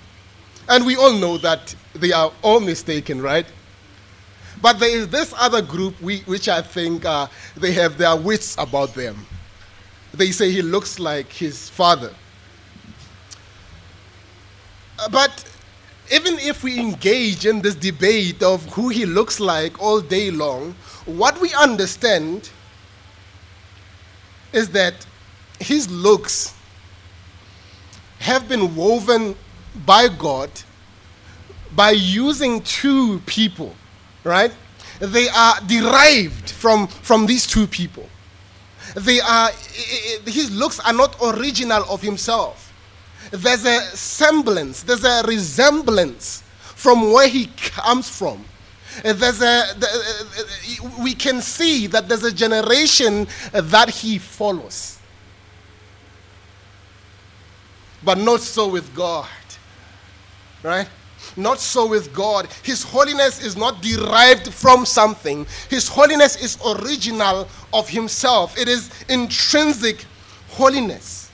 And 0.69 0.85
we 0.85 0.95
all 0.95 1.13
know 1.13 1.37
that 1.39 1.75
they 1.93 2.11
are 2.11 2.31
all 2.41 2.59
mistaken, 2.59 3.21
right? 3.21 3.45
But 4.61 4.79
there 4.79 4.89
is 4.89 5.09
this 5.09 5.33
other 5.37 5.61
group 5.61 6.01
we, 6.01 6.19
which 6.19 6.47
I 6.47 6.61
think 6.61 7.05
uh, 7.05 7.27
they 7.55 7.73
have 7.73 7.97
their 7.97 8.15
wits 8.15 8.55
about 8.57 8.93
them. 8.93 9.25
They 10.13 10.31
say 10.31 10.51
he 10.51 10.61
looks 10.61 10.99
like 10.99 11.31
his 11.31 11.69
father. 11.69 12.13
But 15.11 15.43
even 16.13 16.37
if 16.39 16.63
we 16.63 16.79
engage 16.79 17.45
in 17.45 17.61
this 17.61 17.75
debate 17.75 18.43
of 18.43 18.65
who 18.73 18.89
he 18.89 19.05
looks 19.05 19.39
like 19.39 19.81
all 19.81 19.99
day 19.99 20.31
long, 20.31 20.75
what 21.05 21.39
we 21.41 21.53
understand 21.53 22.49
is 24.53 24.69
that 24.69 25.05
his 25.59 25.89
looks 25.89 26.53
have 28.23 28.47
been 28.47 28.75
woven 28.75 29.35
by 29.85 30.07
God 30.07 30.49
by 31.75 31.91
using 31.91 32.61
two 32.61 33.19
people, 33.25 33.75
right? 34.23 34.51
They 34.99 35.27
are 35.29 35.55
derived 35.65 36.49
from, 36.49 36.87
from 36.87 37.25
these 37.25 37.47
two 37.47 37.67
people. 37.67 38.07
They 38.95 39.19
are, 39.21 39.49
his 40.25 40.51
looks 40.55 40.79
are 40.79 40.93
not 40.93 41.15
original 41.21 41.83
of 41.89 42.01
himself 42.01 42.73
there's 43.31 43.65
a 43.65 43.81
semblance, 43.95 44.83
there's 44.83 45.03
a 45.03 45.23
resemblance 45.25 46.43
from 46.75 47.11
where 47.11 47.27
he 47.27 47.47
comes 47.57 48.09
from. 48.09 48.43
There's 49.03 49.41
a, 49.41 49.65
we 51.01 51.15
can 51.15 51.41
see 51.41 51.87
that 51.87 52.07
there's 52.07 52.23
a 52.23 52.31
generation 52.31 53.27
that 53.51 53.89
he 53.89 54.19
follows. 54.19 54.99
But 58.03 58.17
not 58.17 58.41
so 58.41 58.67
with 58.67 58.93
God. 58.95 59.27
Right? 60.61 60.87
Not 61.35 61.59
so 61.59 61.87
with 61.87 62.13
God. 62.13 62.47
His 62.63 62.83
holiness 62.83 63.43
is 63.43 63.55
not 63.55 63.81
derived 63.81 64.53
from 64.53 64.85
something, 64.85 65.45
His 65.69 65.87
holiness 65.87 66.41
is 66.41 66.57
original 66.65 67.47
of 67.73 67.89
Himself, 67.89 68.57
it 68.57 68.67
is 68.67 68.89
intrinsic 69.09 70.05
holiness. 70.49 71.31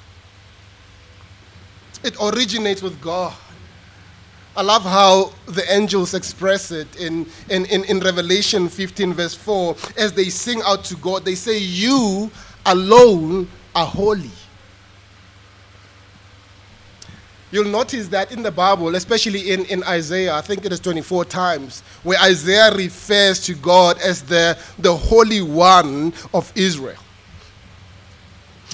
It 2.03 2.15
originates 2.21 2.81
with 2.81 3.01
God. 3.01 3.33
I 4.55 4.61
love 4.61 4.83
how 4.83 5.33
the 5.45 5.63
angels 5.71 6.13
express 6.13 6.71
it 6.71 6.99
in, 6.99 7.25
in, 7.49 7.65
in, 7.65 7.83
in, 7.85 7.99
Revelation 7.99 8.67
15, 8.67 9.13
verse 9.13 9.35
4. 9.35 9.75
As 9.97 10.13
they 10.13 10.29
sing 10.29 10.61
out 10.65 10.83
to 10.85 10.95
God, 10.97 11.23
they 11.23 11.35
say, 11.35 11.57
You 11.57 12.31
alone 12.65 13.47
are 13.75 13.85
holy. 13.85 14.31
You'll 17.51 17.65
notice 17.65 18.07
that 18.09 18.31
in 18.31 18.43
the 18.43 18.51
Bible, 18.51 18.95
especially 18.95 19.51
in, 19.51 19.65
in 19.65 19.83
Isaiah, 19.83 20.35
I 20.35 20.41
think 20.41 20.65
it 20.65 20.71
is 20.71 20.79
24 20.79 21.25
times, 21.25 21.81
where 22.03 22.19
Isaiah 22.19 22.73
refers 22.75 23.39
to 23.45 23.55
God 23.55 23.99
as 23.99 24.21
the, 24.21 24.57
the 24.77 24.95
Holy 24.95 25.41
One 25.41 26.13
of 26.33 26.51
Israel. 26.55 26.97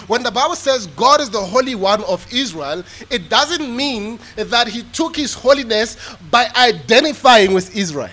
When 0.08 0.24
the 0.24 0.32
Bible 0.32 0.56
says 0.56 0.88
God 0.88 1.22
is 1.22 1.30
the 1.30 1.42
Holy 1.42 1.74
One 1.74 2.04
of 2.04 2.32
Israel, 2.34 2.84
it 3.10 3.30
doesn't 3.30 3.76
mean 3.76 4.20
that 4.36 4.68
he 4.68 4.84
took 4.84 5.16
his 5.16 5.34
holiness 5.34 5.98
by 6.30 6.52
identifying 6.56 7.54
with 7.54 7.76
Israel. 7.76 8.10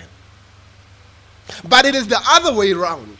But 1.67 1.85
it 1.85 1.93
is 1.93 2.07
the 2.07 2.19
other 2.25 2.53
way 2.53 2.71
around. 2.71 3.17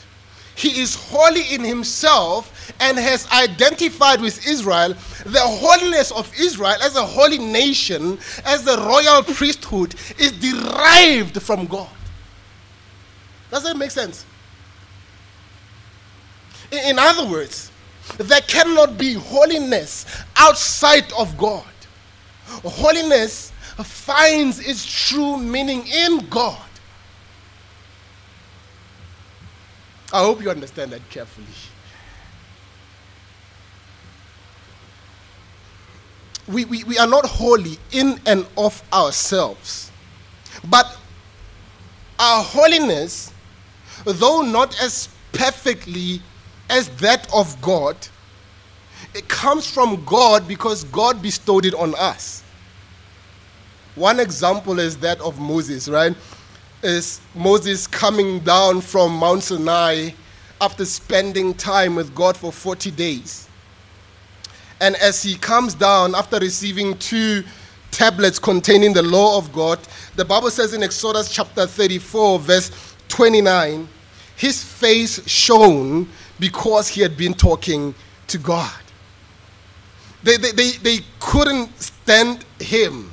He 0.55 0.81
is 0.81 0.95
holy 0.95 1.53
in 1.53 1.63
himself 1.63 2.52
and 2.79 2.98
has 2.98 3.29
identified 3.32 4.22
with 4.22 4.46
Israel. 4.48 4.96
The 5.25 5.39
holiness 5.39 6.12
of 6.12 6.32
Israel 6.39 6.75
as 6.82 6.96
a 6.96 7.05
holy 7.05 7.38
nation, 7.38 8.20
as 8.46 8.63
the 8.63 8.77
royal 8.77 9.24
priesthood, 9.24 9.96
is 10.20 10.32
derived 10.32 11.41
from 11.41 11.65
God. 11.67 11.89
Does 13.51 13.63
that 13.63 13.77
make 13.77 13.91
sense? 13.91 14.25
In 16.72 16.98
other 16.98 17.29
words, 17.29 17.72
there 18.17 18.41
cannot 18.41 18.98
be 18.98 19.13
holiness 19.13 20.05
outside 20.36 21.12
of 21.13 21.38
God. 21.38 21.65
Holiness 22.46 23.51
finds 23.84 24.60
its 24.60 24.86
true 24.86 25.38
meaning 25.38 25.86
in 25.88 26.27
God. 26.29 26.62
I 30.12 30.20
hope 30.20 30.43
you 30.43 30.51
understand 30.51 30.91
that 30.91 31.08
carefully. 31.10 31.48
We, 36.47 36.65
we, 36.65 36.83
we 36.83 36.97
are 36.97 37.07
not 37.07 37.25
holy 37.25 37.77
in 37.91 38.19
and 38.25 38.45
of 38.57 38.81
ourselves. 38.91 39.91
But 40.69 40.97
our 42.19 42.43
holiness, 42.43 43.31
though 44.05 44.41
not 44.41 44.79
as 44.81 45.09
perfectly 45.31 46.21
as 46.69 46.89
that 46.97 47.27
of 47.33 47.59
God, 47.62 47.95
it 49.13 49.27
comes 49.27 49.69
from 49.69 50.03
God 50.05 50.47
because 50.47 50.83
God 50.85 51.21
bestowed 51.21 51.65
it 51.65 51.73
on 51.75 51.95
us. 51.95 52.43
One 53.95 54.19
example 54.19 54.79
is 54.79 54.97
that 54.97 55.21
of 55.21 55.39
Moses, 55.39 55.88
right? 55.88 56.15
Is 56.81 57.21
Moses 57.35 57.88
coming 57.88 58.39
down 58.39 58.81
from 58.81 59.13
Mount 59.13 59.43
Sinai 59.43 60.12
after 60.59 60.85
spending 60.85 61.53
time 61.53 61.95
with 61.95 62.15
God 62.15 62.38
for 62.38 62.51
40 62.51 62.91
days. 62.91 63.50
And 64.83 64.97
as 64.97 65.23
he 65.23 65.35
comes 65.35 65.73
down 65.73 66.13
after 66.13 66.37
receiving 66.39 66.97
two 66.97 67.45
tablets 67.89 68.37
containing 68.37 68.91
the 68.91 69.01
law 69.01 69.37
of 69.37 69.53
God, 69.53 69.79
the 70.17 70.25
Bible 70.25 70.49
says 70.49 70.73
in 70.73 70.83
Exodus 70.83 71.31
chapter 71.33 71.65
34, 71.65 72.39
verse 72.39 72.95
29, 73.07 73.87
his 74.35 74.61
face 74.61 75.25
shone 75.25 76.09
because 76.37 76.89
he 76.89 76.99
had 76.99 77.15
been 77.15 77.33
talking 77.33 77.95
to 78.27 78.37
God. 78.37 78.77
They, 80.21 80.35
they, 80.35 80.51
they, 80.51 80.71
they 80.71 80.97
couldn't 81.21 81.81
stand 81.81 82.43
him, 82.59 83.09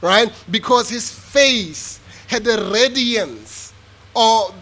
right? 0.00 0.32
Because 0.50 0.90
his 0.90 1.08
face 1.08 2.00
had 2.26 2.48
a 2.48 2.68
radiance 2.72 3.72
or 4.12 4.52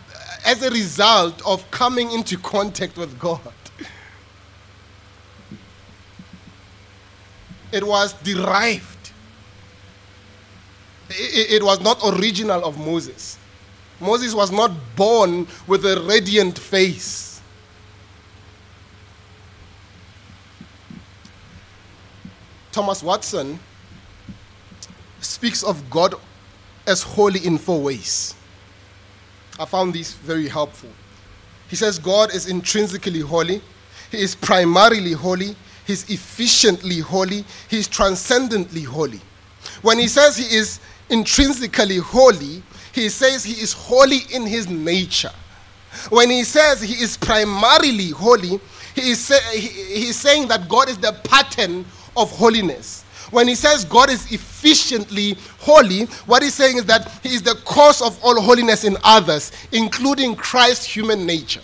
as 0.45 0.63
a 0.63 0.69
result 0.69 1.41
of 1.47 1.71
coming 1.71 2.13
into 2.13 2.37
contact 2.37 2.99
with 2.99 3.19
God. 3.19 3.41
it 7.75 7.85
was 7.85 8.13
derived. 8.23 9.11
It, 11.11 11.51
it 11.53 11.63
was 11.63 11.81
not 11.81 11.99
original 12.05 12.65
of 12.65 12.79
Moses. 12.79 13.39
Moses 14.01 14.35
was 14.35 14.51
not 14.51 14.71
born 14.97 15.47
with 15.67 15.85
a 15.85 16.01
radiant 16.03 16.59
face. 16.59 17.41
Thomas 22.71 23.03
Watson 23.03 23.59
speaks 25.21 25.63
of 25.63 25.89
God 25.91 26.15
as 26.87 27.03
holy 27.03 27.45
in 27.47 27.59
four 27.59 27.81
ways. 27.81 28.35
I 29.59 29.65
found 29.65 29.95
these 29.95 30.15
very 30.15 30.49
helpful. 30.49 30.91
He 31.69 31.77
says 31.77 31.99
God 31.99 32.35
is 32.35 32.49
intrinsically 32.49 33.21
holy, 33.21 33.63
He 34.11 34.19
is 34.19 34.35
primarily 34.35 35.13
holy, 35.13 35.57
He's 35.87 36.09
efficiently 36.11 37.01
holy, 37.01 37.45
He's 37.69 37.89
transcendently 37.89 38.83
holy. 38.83 39.21
When 39.83 39.99
He 39.99 40.09
says 40.09 40.37
He 40.37 40.57
is 40.57 40.81
intrinsically 41.11 41.99
holy, 41.99 42.63
He 42.93 43.09
says 43.09 43.45
He 43.45 43.61
is 43.61 43.73
holy 43.73 44.21
in 44.33 44.47
His 44.47 44.69
nature. 44.69 45.33
When 46.11 46.31
He 46.31 46.45
says 46.45 46.81
He 46.81 47.03
is 47.03 47.17
primarily 47.17 48.11
holy, 48.11 48.61
He 48.95 49.11
is 49.11 49.21
say, 49.25 49.39
he, 49.59 49.69
He's 50.01 50.17
saying 50.17 50.49
that 50.49 50.69
God 50.69 50.89
is 50.89 50.99
the 50.99 51.13
pattern 51.25 51.85
of 52.17 52.31
holiness. 52.31 53.05
When 53.31 53.49
he 53.49 53.55
says 53.55 53.85
God 53.85 54.11
is 54.11 54.31
efficiently 54.31 55.37
holy, 55.59 56.05
what 56.27 56.43
he's 56.43 56.55
saying 56.55 56.77
is 56.77 56.85
that 56.85 57.11
he 57.23 57.31
is 57.31 57.43
the 57.43 57.57
cause 57.65 58.01
of 58.01 58.23
all 58.23 58.41
holiness 58.41 58.85
in 58.85 58.97
others, 59.03 59.51
including 59.73 60.37
Christ's 60.37 60.85
human 60.85 61.27
nature. 61.27 61.63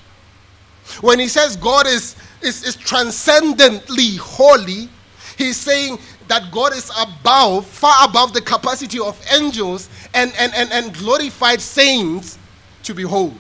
When 1.01 1.21
he 1.21 1.29
says 1.29 1.57
God 1.57 1.87
is, 1.87 2.17
is, 2.43 2.65
is 2.65 2.77
transcendently 2.77 4.17
holy, 4.17 4.89
he's 5.37 5.57
saying 5.57 5.99
that 6.29 6.51
God 6.53 6.73
is 6.73 6.91
above, 6.99 7.67
far 7.67 8.09
above 8.09 8.33
the 8.33 8.41
capacity 8.41 9.01
of 9.01 9.21
angels 9.33 9.89
and, 10.15 10.33
and, 10.39 10.53
and, 10.55 10.73
and 10.73 10.95
glorified 10.95 11.61
saints 11.61 12.39
to 12.85 12.95
behold. 12.95 13.37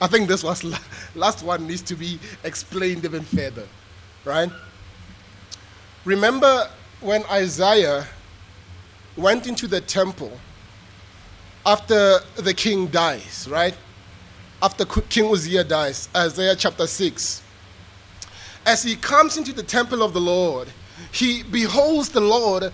I 0.00 0.06
think 0.06 0.28
this 0.28 0.44
was 0.44 0.64
last 1.14 1.42
one 1.42 1.66
needs 1.66 1.82
to 1.82 1.96
be 1.96 2.18
explained 2.44 3.04
even 3.04 3.22
further, 3.22 3.66
right? 4.24 4.50
Remember 6.04 6.68
when 7.00 7.24
Isaiah 7.30 8.06
went 9.16 9.46
into 9.46 9.66
the 9.66 9.80
temple 9.80 10.38
after 11.64 12.20
the 12.36 12.54
king 12.54 12.86
dies, 12.86 13.48
right? 13.50 13.74
After 14.62 14.84
King 14.84 15.32
Uzziah 15.32 15.64
dies, 15.64 16.08
Isaiah 16.14 16.56
chapter 16.56 16.86
6. 16.86 17.42
As 18.66 18.82
he 18.82 18.96
comes 18.96 19.36
into 19.36 19.52
the 19.52 19.62
temple 19.62 20.02
of 20.02 20.12
the 20.12 20.20
Lord, 20.20 20.68
he 21.12 21.44
beholds 21.44 22.10
the 22.10 22.20
Lord 22.20 22.72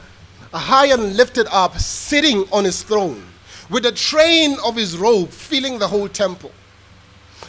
high 0.53 0.87
and 0.87 1.17
lifted 1.17 1.47
up, 1.51 1.79
sitting 1.79 2.45
on 2.51 2.65
his 2.65 2.83
throne, 2.83 3.23
with 3.71 3.85
the 3.85 3.93
train 3.93 4.57
of 4.65 4.75
his 4.77 4.97
robe 4.97 5.29
filling 5.31 5.79
the 5.79 5.89
whole 5.89 6.09
temple. 6.09 6.51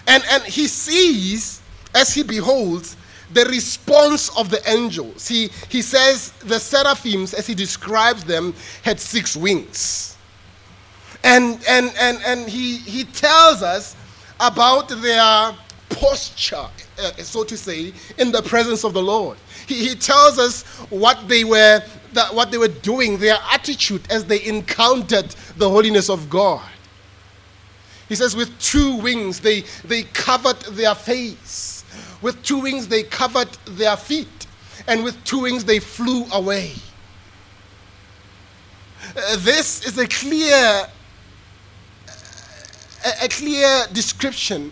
And, 0.08 0.24
and 0.30 0.44
he 0.44 0.68
sees, 0.68 1.62
as 1.96 2.14
he 2.14 2.24
beholds, 2.24 2.98
the 3.32 3.46
response 3.46 4.30
of 4.38 4.50
the 4.50 4.62
angels. 4.70 5.28
He, 5.28 5.50
he 5.70 5.82
says 5.82 6.32
the 6.40 6.60
seraphims, 6.60 7.34
as 7.34 7.48
he 7.48 7.56
describes 7.56 8.24
them, 8.24 8.54
had 8.84 9.00
six 9.00 9.36
wings. 9.36 10.18
And, 11.24 11.64
and, 11.68 11.94
and, 12.00 12.20
and 12.26 12.50
he, 12.50 12.78
he 12.78 13.06
tells 13.06 13.64
us 13.64 13.96
about 14.40 14.90
their 14.90 15.56
posture, 15.90 16.68
uh, 17.00 17.12
so 17.18 17.44
to 17.44 17.58
say, 17.58 17.94
in 18.18 18.32
the 18.32 18.42
presence 18.42 18.84
of 18.84 18.94
the 18.94 19.02
Lord. 19.02 19.38
He, 19.68 19.90
he 19.90 19.96
tells 19.96 20.40
us 20.40 20.64
what 20.90 21.28
they 21.28 21.44
were 21.44 21.82
that 22.14 22.34
what 22.36 22.52
they 22.52 22.60
were 22.60 22.68
doing, 22.68 23.18
their 23.18 23.38
attitude 23.52 24.04
as 24.12 24.26
they 24.26 24.44
encountered 24.46 25.36
the 25.58 25.68
holiness 25.68 26.10
of 26.10 26.30
God. 26.30 26.62
He 28.08 28.16
says, 28.16 28.36
with 28.36 28.58
two 28.60 28.98
wings 28.98 29.40
they, 29.40 29.62
they 29.84 30.04
covered 30.04 30.60
their 30.62 30.94
face 30.94 31.74
with 32.24 32.42
two 32.42 32.60
wings, 32.60 32.88
they 32.88 33.04
covered 33.04 33.50
their 33.66 33.98
feet, 33.98 34.48
and 34.88 35.04
with 35.04 35.22
two 35.26 35.42
wings, 35.42 35.66
they 35.66 35.80
flew 35.80 36.26
away. 36.32 36.72
Uh, 39.16 39.36
this 39.40 39.86
is 39.86 39.98
a 39.98 40.08
clear, 40.08 40.88
a, 43.06 43.26
a 43.26 43.28
clear 43.28 43.86
description 43.92 44.72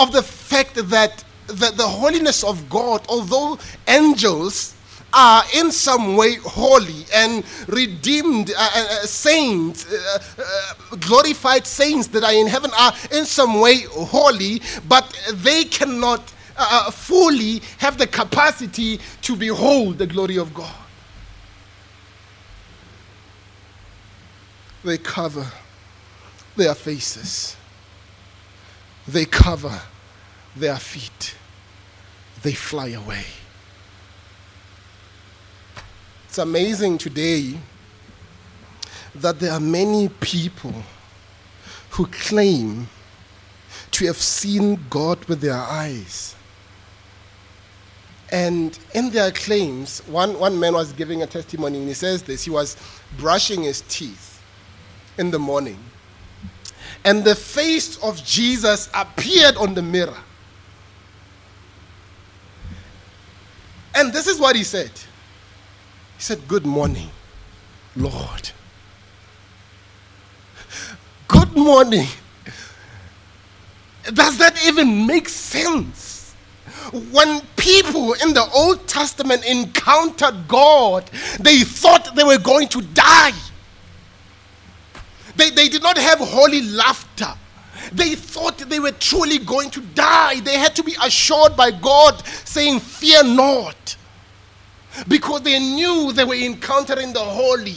of 0.00 0.12
the 0.12 0.22
fact 0.22 0.74
that 0.74 1.23
the, 1.46 1.72
the 1.76 1.86
holiness 1.86 2.42
of 2.44 2.68
God, 2.68 3.04
although 3.08 3.58
angels 3.88 4.74
are 5.12 5.44
in 5.54 5.70
some 5.70 6.16
way 6.16 6.34
holy 6.34 7.04
and 7.14 7.44
redeemed 7.68 8.50
uh, 8.50 8.54
uh, 8.58 8.86
uh 8.90 9.06
saints, 9.06 9.86
uh, 9.90 10.18
uh, 10.38 10.96
glorified 10.96 11.66
saints 11.66 12.08
that 12.08 12.24
are 12.24 12.32
in 12.32 12.48
heaven 12.48 12.70
are 12.76 12.92
in 13.12 13.24
some 13.24 13.60
way 13.60 13.82
holy, 13.82 14.60
but 14.88 15.16
they 15.34 15.64
cannot 15.64 16.32
uh, 16.56 16.90
fully 16.90 17.62
have 17.78 17.96
the 17.96 18.06
capacity 18.06 18.98
to 19.22 19.36
behold 19.36 19.98
the 19.98 20.06
glory 20.06 20.36
of 20.36 20.52
God. 20.52 20.74
They 24.84 24.98
cover 24.98 25.46
their 26.56 26.74
faces, 26.74 27.56
they 29.06 29.24
cover 29.24 29.80
their 30.56 30.76
feet, 30.76 31.34
they 32.42 32.52
fly 32.52 32.88
away. 32.88 33.24
It's 36.26 36.38
amazing 36.38 36.98
today 36.98 37.58
that 39.14 39.38
there 39.38 39.52
are 39.52 39.60
many 39.60 40.08
people 40.08 40.74
who 41.90 42.06
claim 42.06 42.88
to 43.92 44.06
have 44.06 44.16
seen 44.16 44.84
God 44.90 45.24
with 45.26 45.40
their 45.40 45.54
eyes. 45.54 46.34
And 48.32 48.76
in 48.94 49.10
their 49.10 49.30
claims, 49.30 50.00
one, 50.08 50.36
one 50.38 50.58
man 50.58 50.74
was 50.74 50.92
giving 50.92 51.22
a 51.22 51.26
testimony, 51.26 51.78
and 51.78 51.86
he 51.86 51.94
says 51.94 52.24
this 52.24 52.42
he 52.42 52.50
was 52.50 52.76
brushing 53.16 53.62
his 53.62 53.82
teeth 53.82 54.42
in 55.18 55.30
the 55.30 55.38
morning. 55.38 55.78
And 57.04 57.22
the 57.22 57.36
face 57.36 57.96
of 58.02 58.24
Jesus 58.24 58.90
appeared 58.92 59.56
on 59.56 59.74
the 59.74 59.82
mirror. 59.82 60.16
And 63.94 64.12
this 64.12 64.26
is 64.26 64.40
what 64.40 64.56
he 64.56 64.64
said 64.64 64.90
He 64.90 66.22
said, 66.22 66.46
Good 66.48 66.66
morning, 66.66 67.10
Lord. 67.96 68.50
Good 71.28 71.54
morning. 71.56 72.08
Does 74.12 74.36
that 74.38 74.66
even 74.66 75.06
make 75.06 75.28
sense? 75.28 76.14
when 77.10 77.40
people 77.56 78.12
in 78.14 78.34
the 78.34 78.46
Old 78.54 78.86
Testament 78.86 79.44
encountered 79.44 80.46
God, 80.48 81.04
they 81.40 81.60
thought 81.62 82.14
they 82.14 82.24
were 82.24 82.38
going 82.38 82.68
to 82.68 82.82
die. 82.82 83.32
They, 85.36 85.50
they 85.50 85.68
did 85.68 85.82
not 85.82 85.98
have 85.98 86.18
holy 86.20 86.62
laughter. 86.62 87.32
They 87.92 88.14
thought 88.14 88.58
they 88.58 88.80
were 88.80 88.92
truly 88.92 89.38
going 89.38 89.70
to 89.70 89.80
die. 89.80 90.40
They 90.40 90.58
had 90.58 90.74
to 90.76 90.82
be 90.82 90.94
assured 91.02 91.56
by 91.56 91.70
God, 91.70 92.24
saying, 92.44 92.80
Fear 92.80 93.24
not. 93.24 93.96
Because 95.08 95.42
they 95.42 95.58
knew 95.58 96.12
they 96.12 96.24
were 96.24 96.34
encountering 96.34 97.12
the 97.12 97.20
holy. 97.20 97.76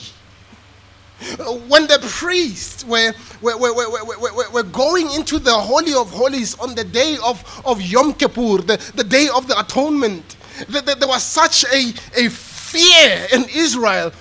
When 1.68 1.88
the 1.88 1.98
priests 2.02 2.86
were, 2.86 3.12
were, 3.42 3.58
were, 3.58 3.74
were, 3.74 4.52
were, 4.52 4.64
going 4.64 5.12
into 5.14 5.40
the 5.40 5.54
Holy 5.54 5.96
of 5.96 6.12
Holies 6.12 6.58
on 6.60 6.76
the 6.76 6.84
day 6.84 7.18
of, 7.26 7.62
of 7.66 7.82
Yom 7.82 8.14
Kippur, 8.14 8.60
the, 8.60 8.78
the 8.94 9.04
day 9.04 9.28
of 9.34 9.48
the 9.48 9.60
atonement, 9.60 10.36
there 10.70 11.08
was 11.08 11.24
such 11.24 11.64
a, 11.66 11.92
a 12.16 12.30
fear 12.30 13.28
in 13.34 13.46
Israel 13.50 14.12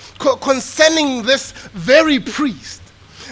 concerning 0.41 1.23
this 1.23 1.53
very 1.75 2.19
priest 2.19 2.81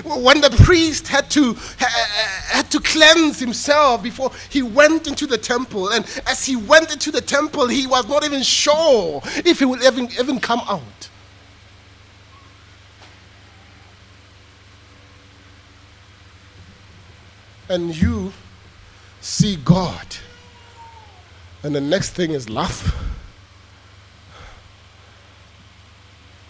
when 0.03 0.41
the 0.41 0.51
priest 0.65 1.09
had 1.09 1.31
to 1.31 1.55
had 1.79 2.71
to 2.71 2.81
cleanse 2.81 3.39
himself 3.39 4.03
before 4.03 4.31
he 4.51 4.63
went 4.63 5.07
into 5.07 5.27
the 5.27 5.39
temple. 5.39 5.91
And 5.91 6.05
as 6.27 6.45
he 6.45 6.57
went 6.57 6.93
into 6.93 7.11
the 7.11 7.21
temple 7.21 7.69
he 7.69 7.87
was 7.87 8.09
not 8.09 8.25
even 8.25 8.43
sure 8.43 9.23
if 9.45 9.59
he 9.59 9.65
would 9.65 9.83
even, 9.83 10.09
even 10.19 10.41
come 10.41 10.61
out. 10.69 10.83
And 17.69 17.97
you 17.97 18.33
see 19.23 19.57
God, 19.57 20.07
and 21.63 21.75
the 21.75 21.81
next 21.81 22.11
thing 22.11 22.33
is 22.33 22.51
laugh. 22.51 22.95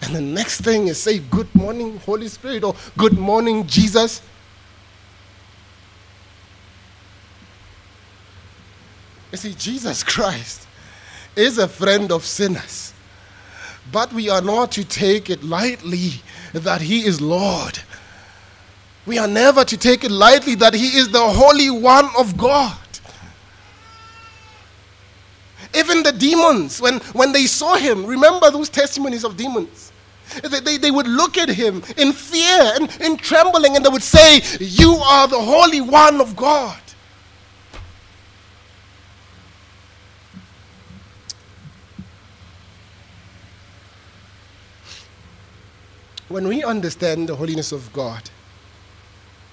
And 0.04 0.14
the 0.14 0.20
next 0.20 0.60
thing 0.60 0.88
is 0.88 0.98
say, 0.98 1.18
Good 1.18 1.52
morning, 1.54 1.98
Holy 1.98 2.28
Spirit, 2.28 2.64
or 2.64 2.74
Good 2.96 3.18
morning, 3.18 3.66
Jesus. 3.66 4.22
You 9.32 9.38
see, 9.38 9.54
Jesus 9.54 10.02
Christ 10.02 10.68
is 11.34 11.58
a 11.58 11.66
friend 11.66 12.12
of 12.12 12.24
sinners. 12.24 12.92
But 13.90 14.12
we 14.12 14.28
are 14.28 14.40
not 14.40 14.72
to 14.72 14.84
take 14.84 15.28
it 15.28 15.42
lightly 15.42 16.22
that 16.52 16.80
He 16.80 17.04
is 17.04 17.20
Lord 17.20 17.78
we 19.06 19.18
are 19.18 19.28
never 19.28 19.64
to 19.64 19.76
take 19.76 20.04
it 20.04 20.10
lightly 20.10 20.54
that 20.56 20.74
He 20.74 20.96
is 20.96 21.10
the 21.10 21.20
Holy 21.20 21.70
One 21.70 22.08
of 22.18 22.36
God. 22.36 22.78
Even 25.74 26.02
the 26.02 26.12
demons, 26.12 26.80
when, 26.80 27.00
when 27.12 27.32
they 27.32 27.46
saw 27.46 27.74
him, 27.74 28.06
remember 28.06 28.48
those 28.50 28.68
testimonies 28.68 29.24
of 29.24 29.36
demons. 29.36 29.90
They, 30.42 30.60
they, 30.60 30.76
they, 30.78 30.90
would 30.90 31.06
look 31.06 31.37
at 31.38 31.48
him 31.48 31.82
in 31.96 32.12
fear 32.12 32.72
and 32.74 32.90
in 33.00 33.16
trembling 33.16 33.76
and 33.76 33.84
they 33.84 33.88
would 33.88 34.02
say, 34.02 34.40
You 34.58 34.94
are 34.96 35.28
the 35.28 35.40
Holy 35.40 35.80
One 35.80 36.20
of 36.20 36.34
God. 36.34 36.80
When 46.28 46.48
we 46.48 46.64
understand 46.64 47.28
the 47.28 47.37
holiness 47.37 47.70
of 47.70 47.92
God 47.92 48.30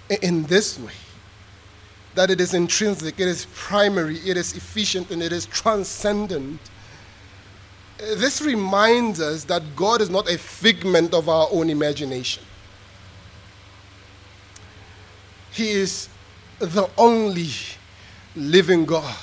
in 0.10 0.43
this 0.43 0.79
way, 0.79 0.93
that 2.15 2.29
it 2.29 2.41
is 2.41 2.53
intrinsic, 2.53 3.19
it 3.19 3.27
is 3.27 3.45
primary, 3.53 4.17
it 4.19 4.36
is 4.38 4.55
efficient, 4.55 5.12
and 5.12 5.21
it 5.21 5.31
is 5.31 5.45
transcendent. 5.45 6.60
This 8.01 8.41
reminds 8.41 9.21
us 9.21 9.43
that 9.45 9.75
God 9.75 10.01
is 10.01 10.09
not 10.09 10.29
a 10.29 10.37
figment 10.37 11.13
of 11.13 11.29
our 11.29 11.47
own 11.51 11.69
imagination. 11.69 12.43
He 15.51 15.69
is 15.69 16.09
the 16.59 16.89
only 16.97 17.49
living 18.35 18.85
God. 18.85 19.15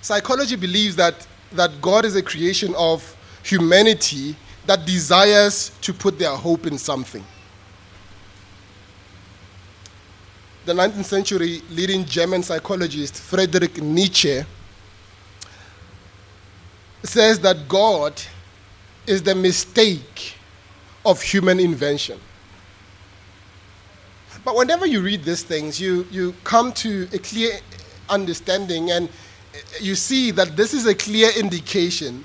Psychology 0.00 0.56
believes 0.56 0.96
that, 0.96 1.26
that 1.52 1.80
God 1.80 2.04
is 2.04 2.16
a 2.16 2.22
creation 2.22 2.74
of 2.76 3.16
humanity 3.44 4.34
that 4.66 4.84
desires 4.84 5.70
to 5.82 5.92
put 5.92 6.18
their 6.18 6.34
hope 6.34 6.66
in 6.66 6.78
something. 6.78 7.24
the 10.64 10.72
19th 10.72 11.04
century 11.04 11.60
leading 11.70 12.04
German 12.04 12.42
psychologist 12.42 13.20
Friedrich 13.20 13.82
Nietzsche 13.82 14.44
says 17.02 17.40
that 17.40 17.68
God 17.68 18.20
is 19.06 19.22
the 19.22 19.34
mistake 19.34 20.36
of 21.04 21.20
human 21.20 21.58
invention. 21.58 22.20
But 24.44 24.56
whenever 24.56 24.86
you 24.86 25.02
read 25.02 25.24
these 25.24 25.42
things, 25.42 25.80
you, 25.80 26.06
you 26.10 26.34
come 26.44 26.72
to 26.74 27.08
a 27.12 27.18
clear 27.18 27.58
understanding 28.08 28.90
and 28.90 29.08
you 29.80 29.94
see 29.94 30.30
that 30.32 30.56
this 30.56 30.74
is 30.74 30.86
a 30.86 30.94
clear 30.94 31.30
indication 31.38 32.24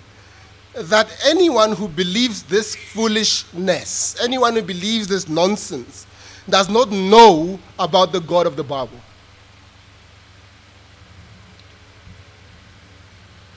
that 0.73 1.09
anyone 1.25 1.73
who 1.73 1.87
believes 1.87 2.43
this 2.43 2.75
foolishness, 2.75 4.15
anyone 4.21 4.55
who 4.55 4.61
believes 4.61 5.07
this 5.07 5.27
nonsense, 5.27 6.05
does 6.49 6.69
not 6.69 6.91
know 6.91 7.59
about 7.77 8.11
the 8.11 8.21
God 8.21 8.47
of 8.47 8.55
the 8.55 8.63
Bible. 8.63 8.99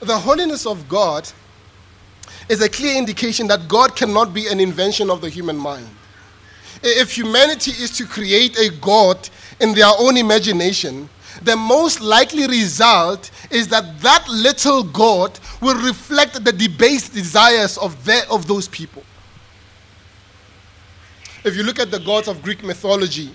The 0.01 0.17
holiness 0.17 0.65
of 0.65 0.89
God 0.89 1.29
is 2.49 2.61
a 2.61 2.67
clear 2.67 2.97
indication 2.97 3.47
that 3.47 3.67
God 3.67 3.95
cannot 3.95 4.33
be 4.33 4.47
an 4.47 4.59
invention 4.59 5.09
of 5.11 5.21
the 5.21 5.29
human 5.29 5.55
mind. 5.55 5.87
If 6.81 7.15
humanity 7.15 7.71
is 7.71 7.91
to 7.97 8.05
create 8.05 8.57
a 8.57 8.71
God 8.81 9.29
in 9.59 9.75
their 9.75 9.91
own 9.99 10.17
imagination, 10.17 11.07
the 11.43 11.55
most 11.55 12.01
likely 12.01 12.47
result 12.47 13.29
is 13.51 13.67
that 13.67 13.99
that 14.01 14.27
little 14.27 14.83
God 14.83 15.39
will 15.61 15.75
reflect 15.75 16.43
the 16.43 16.51
debased 16.51 17.13
desires 17.13 17.77
of, 17.77 18.03
their, 18.03 18.23
of 18.29 18.47
those 18.47 18.67
people. 18.67 19.03
If 21.43 21.55
you 21.55 21.63
look 21.63 21.79
at 21.79 21.91
the 21.91 21.99
gods 21.99 22.27
of 22.27 22.41
Greek 22.41 22.63
mythology, 22.63 23.29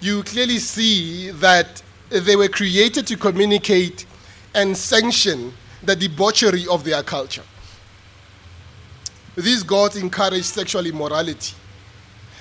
you 0.00 0.22
clearly 0.22 0.58
see 0.58 1.30
that 1.30 1.82
they 2.10 2.36
were 2.36 2.48
created 2.48 3.06
to 3.06 3.16
communicate 3.16 4.06
and 4.54 4.76
sanction 4.76 5.52
the 5.82 5.96
debauchery 5.96 6.66
of 6.68 6.84
their 6.84 7.02
culture. 7.02 7.42
These 9.36 9.62
gods 9.62 9.96
encouraged 9.96 10.44
sexual 10.44 10.86
immorality. 10.86 11.54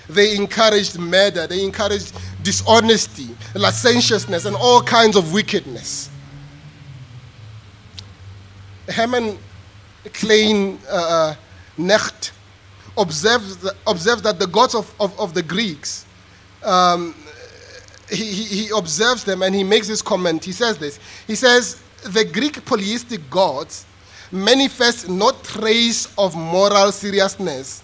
They 0.07 0.35
encouraged 0.35 0.99
murder. 0.99 1.47
They 1.47 1.63
encouraged 1.63 2.13
dishonesty, 2.43 3.29
licentiousness, 3.55 4.45
and 4.45 4.55
all 4.55 4.81
kinds 4.81 5.15
of 5.15 5.33
wickedness. 5.33 6.09
Hermann 8.89 9.37
Klein 10.13 10.77
uh, 10.89 10.93
uh 10.93 11.35
Necht 11.77 12.31
observes, 12.97 13.67
observes 13.87 14.21
that 14.23 14.39
the 14.39 14.47
gods 14.47 14.75
of, 14.75 14.93
of, 14.99 15.17
of 15.19 15.33
the 15.33 15.41
Greeks, 15.41 16.05
um, 16.63 17.15
he, 18.09 18.25
he, 18.25 18.43
he 18.43 18.69
observes 18.75 19.23
them 19.23 19.41
and 19.41 19.55
he 19.55 19.63
makes 19.63 19.87
this 19.87 20.01
comment. 20.01 20.43
He 20.43 20.51
says 20.51 20.77
this. 20.77 20.99
He 21.25 21.35
says, 21.35 21.81
the 22.05 22.25
Greek 22.25 22.63
polytheistic 22.65 23.29
gods 23.29 23.85
manifest 24.31 25.09
no 25.09 25.31
trace 25.43 26.13
of 26.17 26.35
moral 26.35 26.91
seriousness 26.91 27.83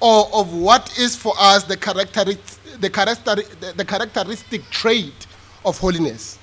or 0.00 0.28
of 0.32 0.52
what 0.54 0.98
is 0.98 1.14
for 1.14 1.34
us 1.38 1.64
the, 1.64 1.76
characteri- 1.76 2.38
the, 2.80 2.88
character- 2.88 3.36
the 3.76 3.84
characteristic 3.84 4.68
trait 4.70 5.26
of 5.64 5.78
holiness. 5.78 6.38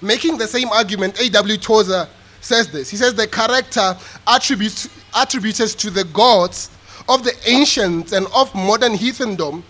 Making 0.00 0.38
the 0.38 0.46
same 0.46 0.68
argument, 0.68 1.18
A.W. 1.20 1.56
Tozer 1.56 2.08
says 2.40 2.70
this. 2.70 2.90
He 2.90 2.96
says 2.96 3.14
the 3.14 3.26
character 3.26 3.96
attributes, 4.26 4.88
attributed 5.16 5.68
to 5.70 5.90
the 5.90 6.04
gods 6.04 6.70
of 7.08 7.24
the 7.24 7.34
ancients 7.46 8.12
and 8.12 8.26
of 8.34 8.54
modern 8.54 8.92
heathendom 8.92 9.62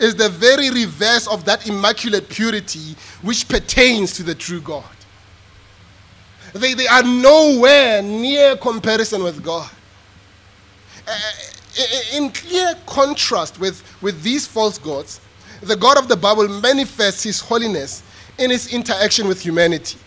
is 0.00 0.14
the 0.16 0.28
very 0.28 0.70
reverse 0.70 1.26
of 1.28 1.44
that 1.44 1.68
immaculate 1.68 2.28
purity 2.28 2.96
which 3.22 3.48
pertains 3.48 4.12
to 4.14 4.22
the 4.22 4.34
true 4.34 4.60
God. 4.60 4.84
They, 6.54 6.74
they 6.74 6.86
are 6.86 7.02
nowhere 7.02 8.00
near 8.00 8.56
comparison 8.56 9.22
with 9.24 9.42
God. 9.42 9.68
Uh, 11.06 11.18
in 12.14 12.30
clear 12.30 12.74
contrast 12.86 13.58
with, 13.58 13.82
with 14.00 14.22
these 14.22 14.46
false 14.46 14.78
gods, 14.78 15.20
the 15.60 15.76
God 15.76 15.98
of 15.98 16.08
the 16.08 16.16
Bible 16.16 16.48
manifests 16.60 17.24
his 17.24 17.40
holiness 17.40 18.02
in 18.38 18.50
his 18.50 18.72
interaction 18.72 19.26
with 19.26 19.40
humanity. 19.40 19.98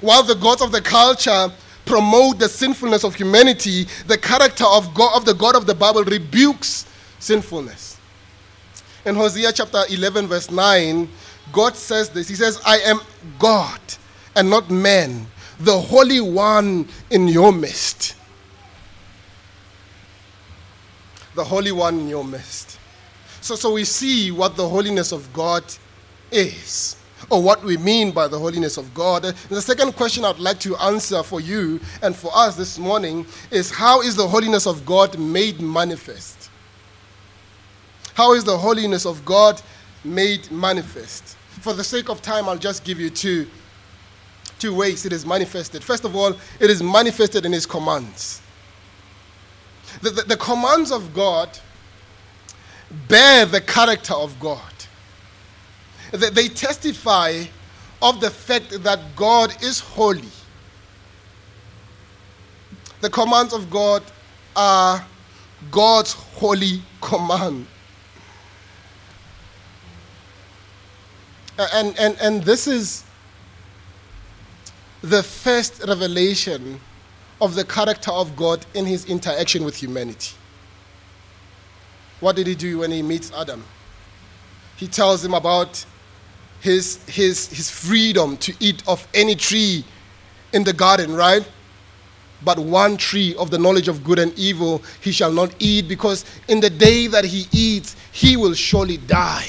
While 0.00 0.22
the 0.22 0.34
gods 0.34 0.62
of 0.62 0.72
the 0.72 0.80
culture 0.80 1.52
promote 1.84 2.38
the 2.38 2.48
sinfulness 2.48 3.04
of 3.04 3.14
humanity, 3.14 3.86
the 4.06 4.16
character 4.16 4.64
of, 4.64 4.94
God, 4.94 5.16
of 5.16 5.24
the 5.24 5.34
God 5.34 5.54
of 5.54 5.66
the 5.66 5.74
Bible 5.74 6.04
rebukes 6.04 6.86
sinfulness. 7.18 7.98
In 9.04 9.14
Hosea 9.14 9.52
chapter 9.52 9.82
11, 9.90 10.26
verse 10.26 10.50
9, 10.50 11.08
God 11.52 11.76
says 11.76 12.08
this 12.08 12.28
He 12.28 12.34
says, 12.34 12.60
I 12.64 12.78
am 12.78 13.00
God 13.38 13.80
and 14.34 14.48
not 14.48 14.70
man, 14.70 15.26
the 15.64 15.78
Holy 15.78 16.20
One 16.20 16.88
in 17.10 17.28
your 17.28 17.52
midst. 17.52 18.16
The 21.34 21.44
Holy 21.44 21.72
One 21.72 22.00
in 22.00 22.08
your 22.08 22.24
midst. 22.24 22.78
So, 23.40 23.54
so 23.54 23.72
we 23.72 23.84
see 23.84 24.30
what 24.30 24.56
the 24.56 24.68
holiness 24.68 25.12
of 25.12 25.32
God 25.32 25.64
is 26.30 26.96
or 27.30 27.42
what 27.42 27.62
we 27.62 27.76
mean 27.76 28.10
by 28.10 28.28
the 28.28 28.38
holiness 28.38 28.76
of 28.76 28.92
God. 28.94 29.24
And 29.24 29.36
the 29.48 29.62
second 29.62 29.92
question 29.96 30.24
I'd 30.24 30.38
like 30.38 30.60
to 30.60 30.76
answer 30.76 31.22
for 31.22 31.40
you 31.40 31.80
and 32.02 32.14
for 32.14 32.30
us 32.34 32.56
this 32.56 32.78
morning 32.78 33.26
is 33.50 33.70
how 33.70 34.02
is 34.02 34.16
the 34.16 34.26
holiness 34.26 34.66
of 34.66 34.84
God 34.84 35.18
made 35.18 35.60
manifest? 35.60 36.50
How 38.14 38.34
is 38.34 38.44
the 38.44 38.56
holiness 38.58 39.06
of 39.06 39.24
God 39.24 39.60
made 40.04 40.50
manifest? 40.50 41.36
For 41.60 41.72
the 41.72 41.84
sake 41.84 42.08
of 42.08 42.22
time, 42.22 42.48
I'll 42.48 42.58
just 42.58 42.84
give 42.84 43.00
you 43.00 43.08
two, 43.08 43.46
two 44.62 44.74
ways 44.74 45.04
it 45.04 45.12
is 45.12 45.26
manifested. 45.26 45.84
First 45.84 46.04
of 46.04 46.16
all, 46.16 46.32
it 46.58 46.70
is 46.70 46.82
manifested 46.82 47.44
in 47.44 47.52
His 47.52 47.66
commands. 47.66 48.40
The, 50.00 50.10
the, 50.10 50.22
the 50.22 50.36
commands 50.36 50.90
of 50.90 51.12
God 51.12 51.58
bear 53.08 53.44
the 53.44 53.60
character 53.60 54.14
of 54.14 54.38
God 54.40 54.72
they 56.12 56.48
testify 56.48 57.44
of 58.00 58.20
the 58.20 58.30
fact 58.30 58.82
that 58.82 59.00
God 59.16 59.54
is 59.62 59.80
holy. 59.80 60.28
The 63.00 63.10
commands 63.10 63.52
of 63.52 63.70
God 63.70 64.02
are 64.54 65.04
God's 65.70 66.12
holy 66.12 66.82
command. 67.00 67.66
And, 71.58 71.98
and, 71.98 72.18
and 72.20 72.42
this 72.42 72.66
is 72.66 73.04
the 75.02 75.22
first 75.22 75.84
revelation 75.86 76.80
of 77.40 77.54
the 77.54 77.64
character 77.64 78.12
of 78.12 78.36
God 78.36 78.64
in 78.74 78.86
his 78.86 79.04
interaction 79.06 79.64
with 79.64 79.76
humanity. 79.76 80.34
What 82.20 82.36
did 82.36 82.46
he 82.46 82.54
do 82.54 82.78
when 82.78 82.92
he 82.92 83.02
meets 83.02 83.32
Adam? 83.32 83.64
He 84.76 84.86
tells 84.86 85.24
him 85.24 85.34
about 85.34 85.84
his, 86.60 87.02
his, 87.08 87.48
his 87.48 87.68
freedom 87.68 88.36
to 88.38 88.54
eat 88.60 88.82
of 88.86 89.06
any 89.12 89.34
tree 89.34 89.84
in 90.52 90.62
the 90.62 90.72
garden, 90.72 91.14
right? 91.14 91.48
But 92.44 92.60
one 92.60 92.96
tree 92.96 93.34
of 93.36 93.50
the 93.50 93.58
knowledge 93.58 93.88
of 93.88 94.04
good 94.04 94.20
and 94.20 94.36
evil 94.38 94.82
he 95.00 95.10
shall 95.10 95.32
not 95.32 95.54
eat, 95.58 95.88
because 95.88 96.24
in 96.46 96.60
the 96.60 96.70
day 96.70 97.08
that 97.08 97.24
he 97.24 97.46
eats, 97.50 97.96
he 98.12 98.36
will 98.36 98.54
surely 98.54 98.98
die. 98.98 99.48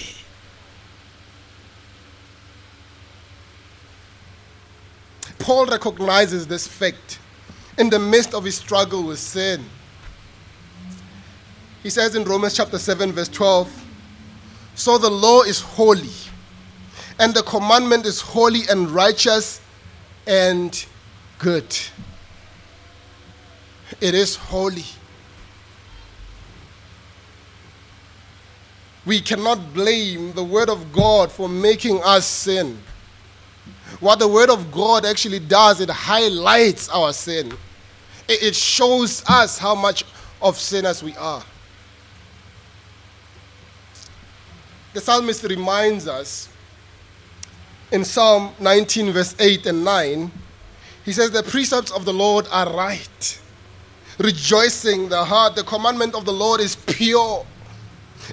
Paul 5.43 5.65
recognizes 5.65 6.47
this 6.47 6.65
fact 6.65 7.19
in 7.77 7.89
the 7.89 7.99
midst 7.99 8.33
of 8.33 8.45
his 8.45 8.55
struggle 8.55 9.03
with 9.03 9.19
sin. 9.19 9.65
He 11.83 11.89
says 11.89 12.15
in 12.15 12.23
Romans 12.23 12.55
chapter 12.55 12.79
7, 12.79 13.11
verse 13.11 13.27
12 13.27 13.83
So 14.75 14.97
the 14.97 15.09
law 15.09 15.41
is 15.41 15.59
holy, 15.59 16.13
and 17.19 17.33
the 17.33 17.43
commandment 17.43 18.05
is 18.05 18.21
holy 18.21 18.61
and 18.69 18.89
righteous 18.89 19.59
and 20.25 20.85
good. 21.39 21.75
It 23.99 24.15
is 24.15 24.37
holy. 24.37 24.85
We 29.05 29.19
cannot 29.19 29.73
blame 29.73 30.31
the 30.31 30.43
Word 30.45 30.69
of 30.69 30.93
God 30.93 31.33
for 31.33 31.49
making 31.49 32.01
us 32.01 32.25
sin. 32.25 32.79
What 34.03 34.19
the 34.19 34.27
Word 34.27 34.49
of 34.49 34.69
God 34.69 35.05
actually 35.05 35.39
does, 35.39 35.79
it 35.79 35.89
highlights 35.89 36.89
our 36.89 37.13
sin. 37.13 37.53
It 38.27 38.53
shows 38.53 39.23
us 39.29 39.57
how 39.57 39.75
much 39.75 40.03
of 40.41 40.57
sinners 40.57 41.01
we 41.01 41.15
are. 41.15 41.41
The 44.91 44.99
psalmist 44.99 45.43
reminds 45.43 46.09
us 46.09 46.49
in 47.93 48.03
Psalm 48.03 48.53
19, 48.59 49.13
verse 49.13 49.35
8 49.39 49.67
and 49.67 49.85
9, 49.85 50.31
he 51.05 51.13
says, 51.13 51.31
The 51.31 51.41
precepts 51.41 51.91
of 51.91 52.03
the 52.03 52.13
Lord 52.13 52.45
are 52.51 52.75
right, 52.75 53.41
rejoicing 54.19 55.07
the 55.07 55.23
heart. 55.23 55.55
The 55.55 55.63
commandment 55.63 56.13
of 56.13 56.25
the 56.25 56.33
Lord 56.33 56.59
is 56.59 56.75
pure, 56.75 57.45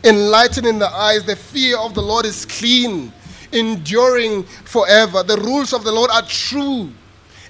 enlightening 0.03 0.81
the 0.81 0.89
eyes. 0.89 1.23
The 1.23 1.37
fear 1.37 1.79
of 1.79 1.95
the 1.95 2.03
Lord 2.03 2.27
is 2.27 2.45
clean, 2.45 3.13
enduring 3.53 4.45
forever. 4.45 5.23
The 5.23 5.37
rules 5.37 5.73
of 5.73 5.85
the 5.85 5.93
Lord 5.93 6.11
are 6.11 6.23
true 6.23 6.91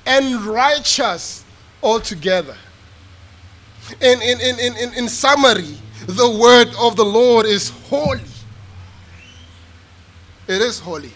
and 0.07 0.43
righteous 0.45 1.45
altogether. 1.83 2.57
In, 4.01 4.21
in, 4.23 4.41
in, 4.41 4.77
in, 4.77 4.95
in 4.95 5.09
summary, 5.09 5.77
the 6.07 6.31
word 6.31 6.69
of 6.79 6.97
the 6.97 7.05
Lord 7.05 7.47
is 7.47 7.71
holy. 7.89 8.21
It 10.47 10.63
is 10.63 10.79
holy. 10.81 11.13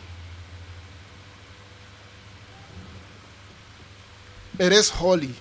It 4.58 4.72
is 4.72 4.90
holy. 4.90 5.34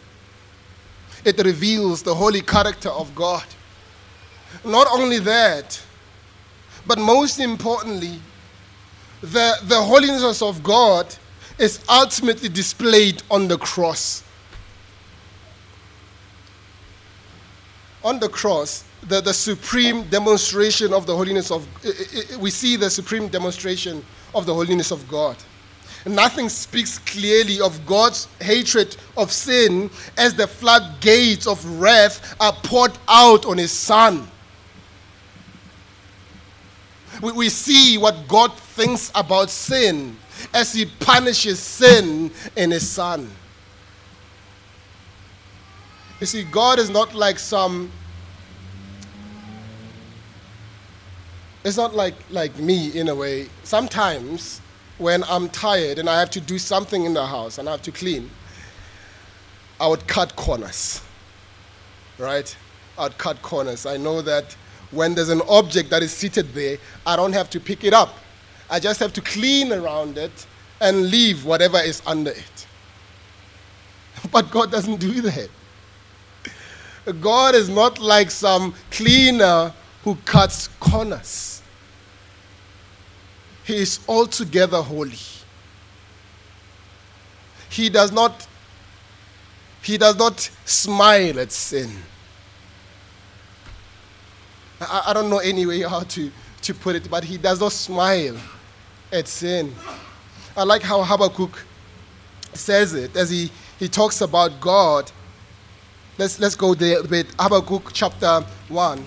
It 1.24 1.38
reveals 1.44 2.02
the 2.04 2.16
holy 2.16 2.42
character 2.42 2.90
of 2.90 3.14
God. 3.14 3.46
Not 4.66 4.88
only 4.92 5.20
that, 5.20 5.82
but 6.86 6.98
most 7.00 7.40
importantly, 7.40 8.20
the, 9.24 9.56
the 9.64 9.82
holiness 9.82 10.42
of 10.42 10.62
God 10.62 11.16
is 11.58 11.80
ultimately 11.88 12.50
displayed 12.50 13.24
on 13.32 13.48
the 13.48 13.58
cross. 13.58 14.22
On 18.04 18.20
the 18.20 18.28
cross, 18.28 18.84
the, 19.04 19.22
the 19.22 19.34
supreme 19.34 20.04
demonstration 20.10 20.92
of 20.92 21.06
the 21.06 21.16
holiness 21.16 21.52
of, 21.52 21.66
we 22.38 22.50
see 22.50 22.76
the 22.76 22.90
supreme 22.90 23.30
demonstration 23.30 24.04
of 24.36 24.46
the 24.46 24.54
holiness 24.54 24.92
of 24.92 25.08
God. 25.08 25.38
Nothing 26.06 26.50
speaks 26.50 27.00
clearly 27.00 27.62
of 27.62 27.86
God's 27.86 28.28
hatred 28.42 28.98
of 29.16 29.32
sin 29.32 29.90
as 30.18 30.34
the 30.34 30.48
floodgates 30.48 31.48
of 31.48 31.64
wrath 31.80 32.36
are 32.42 32.52
poured 32.52 32.92
out 33.08 33.46
on 33.46 33.58
his 33.58 33.72
son. 33.72 34.28
We, 37.22 37.32
we 37.32 37.50
see 37.50 37.98
what 37.98 38.28
God 38.28 38.54
thinks 38.54 39.12
about 39.16 39.50
sin 39.50 40.18
as 40.54 40.74
he 40.74 40.86
punishes 40.86 41.60
sin 41.60 42.32
in 42.56 42.72
his 42.72 42.88
son. 42.88 43.30
You 46.20 46.28
see, 46.28 46.44
God 46.44 46.80
is 46.80 46.90
not 46.90 47.14
like 47.14 47.38
some 47.38 47.92
it's 51.64 51.78
not 51.78 51.96
like, 51.96 52.16
like 52.30 52.58
me 52.60 52.90
in 52.90 53.08
a 53.08 53.16
way. 53.16 53.48
Sometimes 53.64 54.60
when 54.98 55.24
I'm 55.26 55.50
tired 55.50 55.98
and 55.98 56.10
I 56.10 56.20
have 56.20 56.30
to 56.32 56.42
do 56.42 56.60
something 56.60 57.06
in 57.06 57.14
the 57.14 57.26
house 57.26 57.58
and 57.58 57.70
I 57.70 57.72
have 57.72 57.82
to 57.84 57.92
clean, 57.92 58.30
I 59.80 59.88
would 59.88 60.06
cut 60.08 60.36
corners. 60.36 61.02
Right? 62.18 62.56
I'd 62.98 63.18
cut 63.18 63.42
corners. 63.42 63.86
I 63.86 63.98
know 63.98 64.22
that 64.22 64.56
when 64.94 65.16
there's 65.16 65.30
an 65.30 65.42
object 65.48 65.90
that 65.90 66.04
is 66.04 66.12
seated 66.12 66.54
there, 66.54 66.78
I 67.06 67.16
don't 67.16 67.34
have 67.34 67.50
to 67.52 67.60
pick 67.60 67.84
it 67.84 67.94
up. 67.94 68.16
I 68.70 68.80
just 68.80 69.00
have 69.00 69.14
to 69.14 69.22
clean 69.22 69.72
around 69.72 70.18
it 70.18 70.46
and 70.82 71.10
leave 71.10 71.46
whatever 71.46 71.78
is 71.80 72.02
under 72.06 72.32
it. 72.32 72.68
But 74.32 74.52
God 74.52 74.72
doesn't 74.72 74.98
do 74.98 75.22
that. 75.22 75.50
God 77.20 77.56
is 77.56 77.70
not 77.70 78.00
like 78.00 78.32
some 78.32 78.74
cleaner 78.92 79.74
who 80.04 80.16
cuts 80.26 80.70
corners. 80.80 81.62
He 83.66 83.78
is 83.78 84.00
altogether 84.08 84.82
holy. 84.82 85.18
He 87.70 87.90
does 87.90 88.12
not 88.12 88.48
he 89.82 89.98
does 89.98 90.16
not 90.16 90.40
smile 90.66 91.40
at 91.40 91.52
sin. 91.52 91.92
I, 94.82 95.04
I 95.08 95.14
don't 95.14 95.30
know 95.30 95.40
any 95.40 95.66
way 95.66 95.82
how 95.82 96.02
to, 96.02 96.32
to 96.62 96.74
put 96.74 96.96
it, 96.96 97.10
but 97.10 97.24
he 97.24 97.38
does 97.38 97.60
not 97.60 97.72
smile 97.72 98.38
at 99.12 99.28
sin. 99.28 99.74
I 100.56 100.64
like 100.64 100.82
how 100.82 101.04
Habakkuk 101.04 101.66
says 102.54 102.94
it 102.94 103.16
as 103.16 103.30
he, 103.30 103.52
he 103.80 103.88
talks 103.88 104.22
about 104.22 104.60
God. 104.60 105.12
Let's, 106.18 106.40
let's 106.40 106.56
go 106.56 106.74
there 106.74 107.04
bit. 107.04 107.28
Habakkuk 107.40 107.92
chapter 107.94 108.46
1 108.70 109.06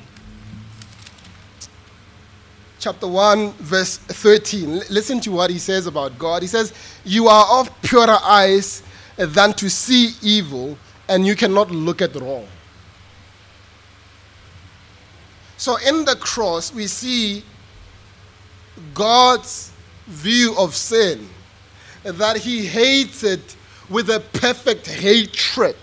chapter 2.87 3.09
1, 3.09 3.52
verse 3.55 3.96
13. 3.96 4.83
Listen 4.90 5.18
to 5.18 5.33
what 5.33 5.50
he 5.50 5.59
says 5.59 5.88
about 5.88 6.16
God. 6.18 6.42
He 6.42 6.48
says, 6.48 6.72
You 7.05 7.26
are 7.26 7.61
of 7.61 7.83
purer 7.83 8.18
eyes 8.22 8.85
than 9.16 9.52
to 9.55 9.68
see 9.68 10.11
evil, 10.22 10.79
and 11.09 11.26
you 11.26 11.35
cannot 11.35 11.70
look 11.72 12.00
at 12.00 12.14
wrong. 12.14 12.46
So 15.57 15.77
in 15.77 16.05
the 16.05 16.16
cross, 16.16 16.73
we 16.73 16.87
see 16.87 17.42
God's 18.95 19.73
view 20.07 20.55
of 20.59 20.75
sin, 20.75 21.29
that 22.05 22.37
he 22.37 22.66
hates 22.66 23.25
it 23.25 23.57
with 23.88 24.11
a 24.11 24.21
perfect 24.21 24.87
hatred. 24.87 25.77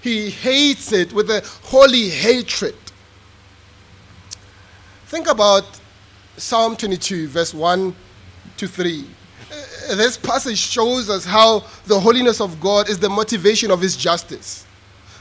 He 0.00 0.30
hates 0.30 0.92
it 0.92 1.12
with 1.12 1.30
a 1.30 1.42
holy 1.64 2.08
hatred. 2.08 2.74
Think 5.06 5.28
about 5.28 5.64
Psalm 6.36 6.76
22, 6.76 7.28
verse 7.28 7.54
1 7.54 7.94
to 8.56 8.66
3. 8.66 9.04
Uh, 9.50 9.94
this 9.94 10.16
passage 10.16 10.58
shows 10.58 11.10
us 11.10 11.24
how 11.24 11.64
the 11.86 11.98
holiness 11.98 12.40
of 12.40 12.60
God 12.60 12.88
is 12.88 12.98
the 12.98 13.08
motivation 13.08 13.70
of 13.70 13.80
his 13.80 13.96
justice. 13.96 14.66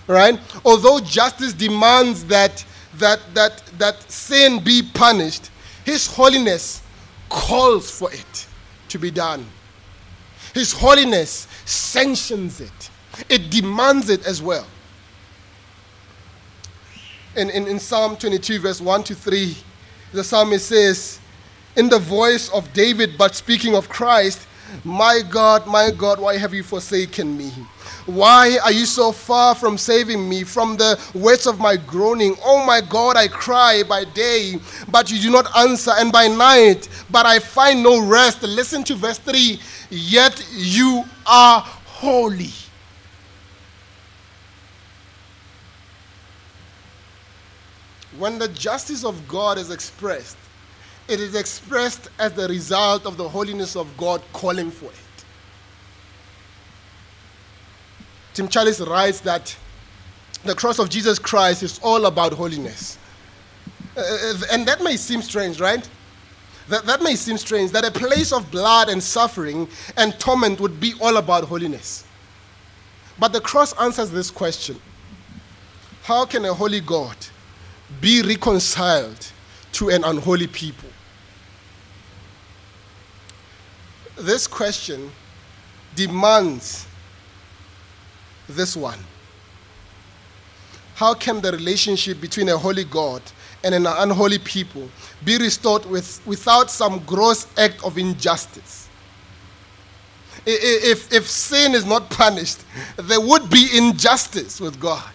Right? 0.07 0.39
Although 0.65 0.99
justice 0.99 1.53
demands 1.53 2.25
that, 2.25 2.65
that, 2.97 3.19
that, 3.34 3.63
that 3.77 4.01
sin 4.12 4.63
be 4.63 4.82
punished, 4.82 5.49
his 5.86 6.08
holiness 6.08 6.82
calls 7.30 7.89
for 7.89 8.12
it 8.12 8.47
to 8.89 8.99
be 8.99 9.12
done. 9.12 9.45
His 10.54 10.73
holiness 10.73 11.47
sanctions 11.65 12.60
it, 12.60 12.89
it 13.30 13.49
demands 13.49 14.10
it 14.10 14.25
as 14.25 14.41
well. 14.41 14.67
In, 17.36 17.49
in, 17.49 17.67
in 17.67 17.80
Psalm 17.80 18.17
22, 18.17 18.60
verse 18.60 18.82
1 18.82 19.04
to 19.06 19.15
3, 19.15 19.56
the 20.12 20.23
psalmist 20.23 20.67
says, 20.67 21.19
in 21.77 21.88
the 21.88 21.99
voice 21.99 22.49
of 22.49 22.71
David, 22.73 23.17
but 23.17 23.36
speaking 23.36 23.75
of 23.75 23.88
Christ, 23.88 24.45
My 24.84 25.21
God, 25.29 25.67
my 25.67 25.91
God, 25.91 26.19
why 26.19 26.38
have 26.38 26.53
you 26.53 26.63
forsaken 26.63 27.38
me? 27.38 27.51
Why 28.05 28.57
are 28.63 28.71
you 28.71 28.86
so 28.86 29.12
far 29.12 29.53
from 29.53 29.77
saving 29.77 30.27
me 30.27 30.43
from 30.43 30.77
the 30.77 30.99
words 31.13 31.45
of 31.45 31.60
my 31.60 31.77
groaning? 31.77 32.36
Oh 32.43 32.65
my 32.65 32.81
God, 32.81 33.15
I 33.15 33.27
cry 33.27 33.84
by 33.88 34.05
day, 34.05 34.55
but 34.89 35.12
you 35.12 35.19
do 35.19 35.31
not 35.31 35.55
answer, 35.57 35.91
and 35.95 36.12
by 36.12 36.27
night, 36.27 36.89
but 37.10 37.25
I 37.25 37.39
find 37.39 37.84
no 37.84 38.05
rest. 38.05 38.41
Listen 38.43 38.84
to 38.86 38.95
verse 38.95 39.19
3 39.19 39.60
Yet 39.89 40.45
you 40.51 41.03
are 41.27 41.62
holy. 41.62 42.49
When 48.17 48.39
the 48.39 48.47
justice 48.47 49.03
of 49.03 49.27
God 49.27 49.57
is 49.57 49.71
expressed, 49.71 50.38
it 51.07 51.19
is 51.19 51.35
expressed 51.35 52.09
as 52.19 52.33
the 52.33 52.47
result 52.47 53.05
of 53.05 53.17
the 53.17 53.27
holiness 53.27 53.75
of 53.75 53.95
God 53.97 54.21
calling 54.33 54.71
for 54.71 54.85
it. 54.85 55.25
Tim 58.33 58.47
Challies 58.47 58.85
writes 58.87 59.19
that 59.21 59.55
the 60.43 60.55
cross 60.55 60.79
of 60.79 60.89
Jesus 60.89 61.19
Christ 61.19 61.63
is 61.63 61.79
all 61.83 62.05
about 62.05 62.33
holiness. 62.33 62.97
Uh, 63.95 64.01
uh, 64.01 64.33
and 64.51 64.65
that 64.67 64.81
may 64.81 64.95
seem 64.95 65.21
strange, 65.21 65.59
right? 65.59 65.87
That, 66.69 66.85
that 66.85 67.01
may 67.01 67.15
seem 67.15 67.37
strange 67.37 67.71
that 67.71 67.83
a 67.83 67.91
place 67.91 68.31
of 68.31 68.49
blood 68.49 68.87
and 68.89 69.03
suffering 69.03 69.67
and 69.97 70.17
torment 70.19 70.61
would 70.61 70.79
be 70.79 70.93
all 71.01 71.17
about 71.17 71.43
holiness. 71.43 72.05
But 73.19 73.33
the 73.33 73.41
cross 73.41 73.73
answers 73.79 74.09
this 74.09 74.31
question 74.31 74.79
How 76.03 76.25
can 76.25 76.45
a 76.45 76.53
holy 76.53 76.79
God 76.79 77.17
be 77.99 78.21
reconciled 78.21 79.27
to 79.73 79.89
an 79.89 80.03
unholy 80.05 80.47
people? 80.47 80.89
This 84.21 84.45
question 84.45 85.12
demands 85.95 86.86
this 88.47 88.75
one 88.75 88.99
How 90.93 91.15
can 91.15 91.41
the 91.41 91.51
relationship 91.51 92.21
between 92.21 92.49
a 92.49 92.57
holy 92.57 92.84
God 92.84 93.23
and 93.63 93.73
an 93.73 93.88
unholy 93.88 94.38
people 94.38 94.89
be 95.25 95.39
restored 95.39 95.86
with, 95.88 96.21
without 96.27 96.69
some 96.69 96.99
gross 96.99 97.47
act 97.57 97.84
of 97.84 97.97
injustice? 97.97 98.89
If, 100.45 101.12
if 101.12 101.27
sin 101.27 101.73
is 101.73 101.86
not 101.86 102.10
punished, 102.12 102.60
there 102.97 103.21
would 103.21 103.49
be 103.49 103.69
injustice 103.75 104.62
with 104.62 104.79
God. 104.79 105.12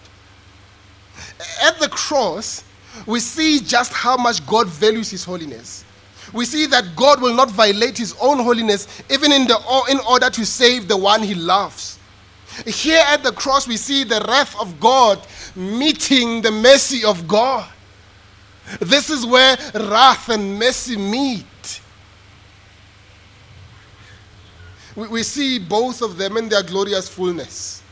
At 1.63 1.79
the 1.79 1.89
cross, 1.89 2.63
we 3.05 3.21
see 3.21 3.59
just 3.61 3.93
how 3.93 4.17
much 4.17 4.45
God 4.45 4.67
values 4.67 5.11
His 5.11 5.23
holiness. 5.23 5.85
We 6.33 6.45
see 6.45 6.65
that 6.67 6.95
God 6.95 7.21
will 7.21 7.33
not 7.33 7.49
violate 7.49 7.97
His 7.97 8.15
own 8.21 8.39
holiness 8.39 8.87
even 9.09 9.31
in, 9.31 9.47
the, 9.47 9.57
in 9.89 9.99
order 10.09 10.29
to 10.29 10.45
save 10.45 10.87
the 10.87 10.97
one 10.97 11.23
He 11.23 11.35
loves. 11.35 11.99
Here 12.65 13.03
at 13.07 13.23
the 13.23 13.31
cross, 13.31 13.67
we 13.67 13.77
see 13.77 14.03
the 14.03 14.25
wrath 14.27 14.59
of 14.59 14.79
God 14.79 15.25
meeting 15.55 16.41
the 16.41 16.51
mercy 16.51 17.03
of 17.03 17.27
God. 17.27 17.69
This 18.79 19.09
is 19.09 19.25
where 19.25 19.57
wrath 19.73 20.29
and 20.29 20.57
mercy 20.59 20.97
meet. 20.97 21.81
We, 24.95 25.07
we 25.07 25.23
see 25.23 25.59
both 25.59 26.01
of 26.01 26.17
them 26.17 26.37
in 26.37 26.49
their 26.49 26.63
glorious 26.63 27.07
fullness. 27.07 27.83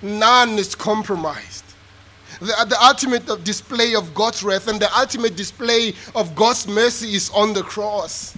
None 0.00 0.50
is 0.50 0.74
compromised. 0.74 1.63
The, 2.40 2.54
uh, 2.58 2.64
the 2.64 2.82
ultimate 2.84 3.26
display 3.44 3.94
of 3.94 4.14
God's 4.14 4.42
wrath 4.42 4.68
and 4.68 4.80
the 4.80 4.98
ultimate 4.98 5.36
display 5.36 5.94
of 6.14 6.34
God's 6.34 6.66
mercy 6.66 7.14
is 7.14 7.30
on 7.30 7.52
the 7.52 7.62
cross. 7.62 8.36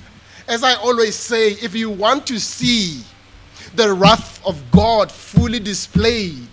As 0.49 0.63
I 0.63 0.75
always 0.75 1.17
say, 1.17 1.53
if 1.53 1.75
you 1.75 1.91
want 1.91 2.27
to 2.29 2.39
see 2.39 3.03
the 3.75 3.93
wrath 3.93 4.45
of 4.47 4.63
God 4.71 5.11
fully 5.11 5.59
displayed, 5.59 6.49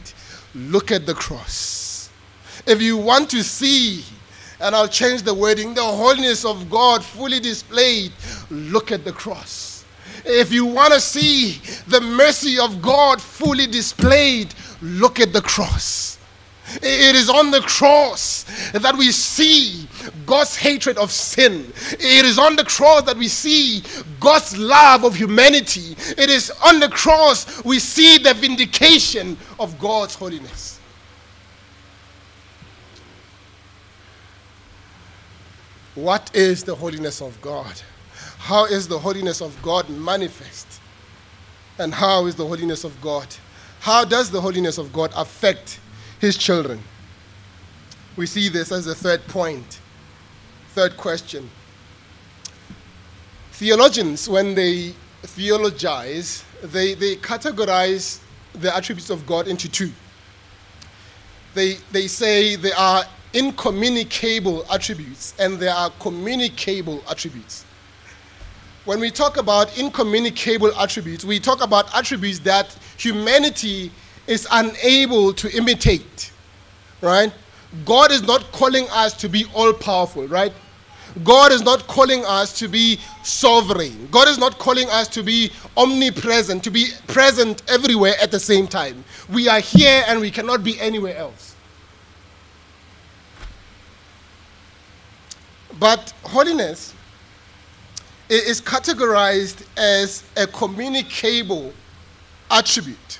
look 0.55 0.91
at 0.91 1.05
the 1.05 1.13
cross. 1.13 2.09
If 2.65 2.81
you 2.81 2.97
want 2.97 3.29
to 3.31 3.43
see, 3.43 4.03
and 4.59 4.75
I'll 4.75 4.87
change 4.87 5.23
the 5.23 5.33
wording, 5.33 5.73
the 5.73 5.83
holiness 5.83 6.45
of 6.45 6.69
God 6.69 7.03
fully 7.03 7.39
displayed, 7.39 8.13
look 8.49 8.91
at 8.91 9.03
the 9.03 9.11
cross. 9.11 9.85
If 10.25 10.53
you 10.53 10.65
want 10.65 10.93
to 10.93 11.01
see 11.01 11.59
the 11.87 11.99
mercy 11.99 12.57
of 12.57 12.81
God 12.81 13.21
fully 13.21 13.67
displayed, 13.67 14.53
look 14.81 15.19
at 15.19 15.33
the 15.33 15.41
cross. 15.41 16.17
It 16.81 17.15
is 17.15 17.29
on 17.29 17.51
the 17.51 17.61
cross 17.61 18.43
that 18.71 18.95
we 18.97 19.11
see 19.11 19.87
God's 20.25 20.55
hatred 20.55 20.97
of 20.97 21.11
sin. 21.11 21.71
It 21.91 22.25
is 22.25 22.39
on 22.39 22.55
the 22.55 22.63
cross 22.63 23.03
that 23.03 23.17
we 23.17 23.27
see 23.27 23.83
God's 24.19 24.57
love 24.57 25.03
of 25.03 25.15
humanity. 25.15 25.95
It 26.17 26.29
is 26.29 26.51
on 26.65 26.79
the 26.79 26.89
cross 26.89 27.63
we 27.63 27.79
see 27.79 28.17
the 28.17 28.33
vindication 28.33 29.37
of 29.59 29.77
God's 29.79 30.15
holiness. 30.15 30.79
What 35.95 36.35
is 36.35 36.63
the 36.63 36.73
holiness 36.73 37.21
of 37.21 37.39
God? 37.41 37.81
How 38.39 38.65
is 38.65 38.87
the 38.87 38.97
holiness 38.97 39.41
of 39.41 39.59
God 39.61 39.89
manifest? 39.89 40.67
And 41.77 41.93
how 41.93 42.25
is 42.25 42.35
the 42.35 42.45
holiness 42.45 42.83
of 42.83 42.99
God? 43.01 43.27
How 43.79 44.03
does 44.03 44.31
the 44.31 44.41
holiness 44.41 44.77
of 44.77 44.91
God 44.91 45.11
affect 45.15 45.79
his 46.23 46.37
children? 46.37 46.79
We 48.15 48.27
see 48.27 48.47
this 48.47 48.71
as 48.71 48.85
the 48.85 48.95
third. 48.95 49.21
Third 50.69 50.95
question. 50.95 51.49
Theologians, 53.51 54.29
when 54.29 54.55
they 54.55 54.93
theologize, 55.23 56.45
they, 56.63 56.93
they 56.93 57.17
categorize 57.17 58.21
the 58.53 58.73
attributes 58.73 59.09
of 59.09 59.27
God 59.27 59.49
into 59.49 59.67
two. 59.67 59.91
They, 61.55 61.73
they 61.91 62.07
say 62.07 62.55
there 62.55 62.77
are 62.77 63.03
incommunicable 63.33 64.65
attributes 64.71 65.33
and 65.39 65.59
there 65.59 65.73
are 65.73 65.89
communicable 65.99 67.03
attributes. 67.09 67.65
When 68.85 69.01
we 69.01 69.11
talk 69.11 69.35
about 69.35 69.77
incommunicable 69.77 70.73
attributes, 70.79 71.25
we 71.25 71.41
talk 71.41 71.61
about 71.61 71.93
attributes 71.93 72.39
that 72.39 72.77
humanity 72.97 73.91
is 74.27 74.47
unable 74.51 75.33
to 75.33 75.55
imitate, 75.55 76.31
right? 77.01 77.33
God 77.85 78.11
is 78.11 78.21
not 78.21 78.51
calling 78.51 78.87
us 78.91 79.13
to 79.17 79.29
be 79.29 79.45
all 79.53 79.73
powerful, 79.73 80.27
right? 80.27 80.53
God 81.23 81.51
is 81.51 81.61
not 81.61 81.85
calling 81.87 82.25
us 82.25 82.57
to 82.59 82.67
be 82.67 82.99
sovereign. 83.23 84.07
God 84.11 84.27
is 84.27 84.37
not 84.37 84.57
calling 84.57 84.89
us 84.89 85.07
to 85.09 85.21
be 85.21 85.51
omnipresent, 85.77 86.63
to 86.63 86.71
be 86.71 86.87
present 87.07 87.61
everywhere 87.69 88.13
at 88.21 88.31
the 88.31 88.39
same 88.39 88.67
time. 88.67 89.03
We 89.29 89.47
are 89.47 89.59
here 89.59 90.03
and 90.07 90.19
we 90.19 90.31
cannot 90.31 90.63
be 90.63 90.79
anywhere 90.79 91.15
else. 91.15 91.55
But 95.79 96.13
holiness 96.23 96.93
is 98.29 98.61
categorized 98.61 99.65
as 99.77 100.23
a 100.35 100.47
communicable 100.47 101.73
attribute. 102.49 103.19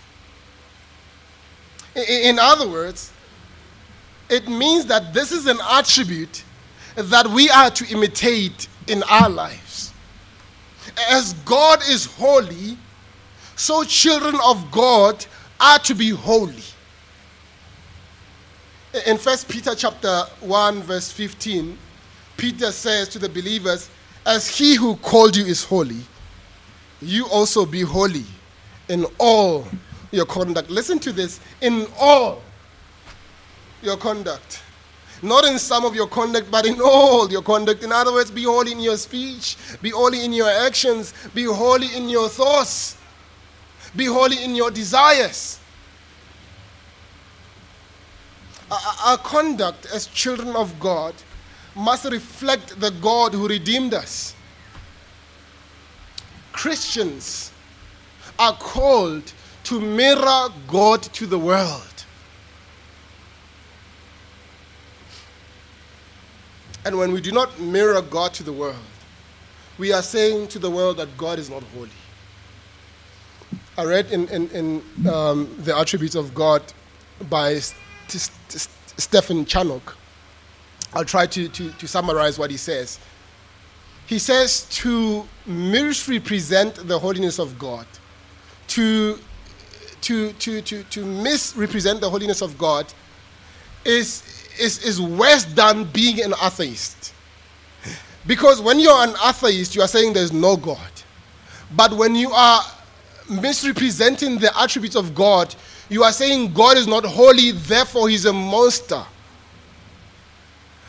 In 1.96 2.40
other 2.40 2.68
words, 2.68 3.12
it 4.30 4.48
means 4.48 4.86
that 4.88 5.14
this 5.14 5.32
is 5.32 5.46
an 5.46 5.60
attribute 5.72 6.44
that 6.96 7.28
we 7.28 7.50
are 7.50 7.70
to 7.72 7.86
imitate 7.92 8.68
in 8.88 9.04
our 9.04 9.30
lives. 9.30 9.94
As 11.10 11.34
God 11.46 11.82
is 11.88 12.06
holy, 12.06 12.78
so 13.56 13.84
children 13.84 14.36
of 14.44 14.72
God 14.72 15.26
are 15.60 15.80
to 15.80 15.94
be 15.94 16.10
holy. 16.10 16.64
In 19.06 19.18
1 19.18 19.38
Peter 19.48 19.76
chapter 19.76 20.24
1 20.42 20.82
verse 20.82 21.12
15, 21.12 21.78
Peter 22.38 22.72
says 22.72 23.08
to 23.10 23.20
the 23.20 23.30
believers, 23.30 23.90
as 24.26 24.48
he 24.48 24.76
who 24.76 24.96
called 24.98 25.36
you 25.36 25.46
is 25.46 25.64
holy, 25.64 26.02
you 27.02 27.28
also 27.28 27.66
be 27.66 27.82
holy 27.82 28.26
in 28.90 29.06
all 29.18 29.68
your 30.14 30.26
conduct. 30.26 30.70
Listen 30.70 31.00
to 31.00 31.12
this 31.12 31.40
in 31.62 31.88
all 32.00 32.42
your 33.82 33.98
conduct. 33.98 34.62
Not 35.22 35.46
in 35.46 35.58
some 35.58 35.86
of 35.86 35.96
your 35.96 36.08
conduct, 36.08 36.52
but 36.52 36.66
in 36.66 36.80
all 36.82 37.32
your 37.32 37.42
conduct. 37.42 37.84
In 37.84 37.92
other 37.92 38.12
words, 38.12 38.30
be 38.30 38.44
holy 38.44 38.74
in 38.74 38.80
your 38.80 38.98
speech, 38.98 39.58
be 39.82 39.90
holy 39.90 40.24
in 40.24 40.34
your 40.34 40.50
actions, 40.50 41.14
be 41.34 41.46
holy 41.46 41.88
in 41.96 42.10
your 42.10 42.30
thoughts, 42.30 42.98
be 43.96 44.06
holy 44.06 44.44
in 44.44 44.56
your 44.56 44.70
desires. 44.70 45.60
Our 49.06 49.18
conduct 49.18 49.86
as 49.94 50.08
children 50.08 50.56
of 50.56 50.80
God 50.80 51.14
must 51.76 52.06
reflect 52.06 52.80
the 52.80 52.92
God 52.92 53.34
who 53.34 53.48
redeemed 53.48 53.94
us. 53.94 54.36
Christians 56.52 57.52
are 58.38 58.54
called 58.54 59.32
to 59.64 59.80
mirror 59.80 60.50
God 60.68 61.02
to 61.04 61.26
the 61.26 61.40
world. 61.40 62.06
And 66.86 66.98
when 66.98 67.14
we 67.14 67.22
do 67.22 67.32
not 67.32 67.60
mirror 67.60 68.02
God 68.02 68.34
to 68.34 68.44
the 68.44 68.52
world, 68.52 68.76
we 69.78 69.94
are 69.94 70.02
saying 70.02 70.50
to 70.50 70.60
the 70.60 70.70
world 70.70 70.98
that 70.98 71.18
God 71.18 71.40
is 71.40 71.50
not 71.50 71.64
holy. 71.76 71.90
I 73.78 73.86
read 73.86 74.12
in, 74.12 74.28
in, 74.30 74.50
in 74.50 75.10
um, 75.10 75.56
The 75.60 75.76
Attributes 75.76 76.16
of 76.16 76.36
God 76.36 76.62
by 77.30 77.58
St- 77.58 77.80
St- 78.10 78.70
Stephen 78.98 79.46
Charnock. 79.46 79.96
I'll 80.94 81.06
try 81.06 81.26
to, 81.26 81.48
to, 81.48 81.72
to 81.72 81.88
summarize 81.88 82.38
what 82.38 82.52
he 82.52 82.58
says. 82.58 83.00
He 84.06 84.20
says 84.20 84.68
to 84.72 85.28
misrepresent 85.46 86.76
the 86.88 87.00
holiness 87.00 87.40
of 87.40 87.58
God, 87.58 87.88
to 88.68 89.18
to, 90.04 90.32
to, 90.34 90.62
to, 90.62 90.84
to 90.84 91.06
misrepresent 91.06 92.02
the 92.02 92.10
holiness 92.10 92.42
of 92.42 92.58
God 92.58 92.92
is, 93.86 94.48
is, 94.60 94.84
is 94.84 95.02
worse 95.02 95.46
than 95.46 95.86
being 95.86 96.22
an 96.22 96.34
atheist. 96.44 97.14
Because 98.26 98.62
when 98.62 98.80
you're 98.80 99.04
an 99.04 99.16
atheist, 99.26 99.76
you 99.76 99.82
are 99.82 99.88
saying 99.88 100.14
there's 100.14 100.32
no 100.32 100.56
God. 100.56 100.92
But 101.76 101.94
when 101.94 102.16
you 102.16 102.32
are 102.32 102.62
misrepresenting 103.30 104.38
the 104.38 104.58
attributes 104.60 104.96
of 104.96 105.14
God, 105.14 105.54
you 105.90 106.04
are 106.04 106.12
saying 106.12 106.54
God 106.54 106.78
is 106.78 106.88
not 106.88 107.04
holy, 107.04 107.52
therefore 107.52 108.10
he's 108.10 108.26
a 108.26 108.34
monster. 108.34 109.04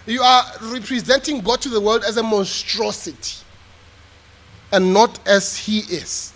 You 0.07 0.23
are 0.23 0.45
representing 0.63 1.41
God 1.41 1.61
to 1.63 1.69
the 1.69 1.81
world 1.81 2.05
as 2.05 2.17
a 2.17 2.23
monstrosity. 2.23 3.45
and 4.75 4.93
not 4.93 5.21
as 5.27 5.57
he 5.57 5.79
is. 5.79 6.33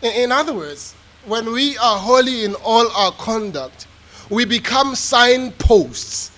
In, 0.00 0.12
in 0.12 0.32
other 0.32 0.54
words, 0.54 0.94
when 1.26 1.52
we 1.52 1.76
are 1.78 1.98
holy 1.98 2.44
in 2.44 2.54
all 2.64 2.90
our 2.92 3.12
conduct, 3.12 3.86
we 4.30 4.44
become 4.44 4.94
signposts 4.94 6.30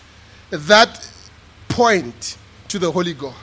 that 0.51 1.11
point 1.69 2.39
to 2.69 2.79
the 2.79 2.91
holy 2.91 3.15
God. 3.15 3.35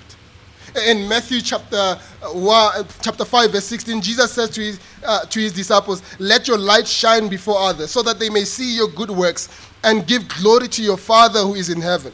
In 0.88 1.08
Matthew 1.08 1.40
chapter, 1.40 1.96
one, 2.34 2.86
chapter 3.02 3.24
5, 3.24 3.52
verse 3.52 3.64
16, 3.66 4.02
Jesus 4.02 4.34
says 4.34 4.50
to 4.50 4.62
his, 4.62 4.80
uh, 5.06 5.22
to 5.22 5.40
his 5.40 5.54
disciples, 5.54 6.02
Let 6.20 6.48
your 6.48 6.58
light 6.58 6.88
shine 6.88 7.30
before 7.30 7.58
others, 7.60 7.92
so 7.92 8.02
that 8.02 8.20
they 8.20 8.30
may 8.30 8.44
see 8.44 8.76
your 8.76 8.90
good 8.90 9.10
works 9.10 9.48
and 9.84 10.06
give 10.06 10.28
glory 10.28 10.68
to 10.68 10.84
your 10.84 10.98
Father 10.98 11.40
who 11.40 11.56
is 11.56 11.70
in 11.70 11.80
heaven. 11.80 12.12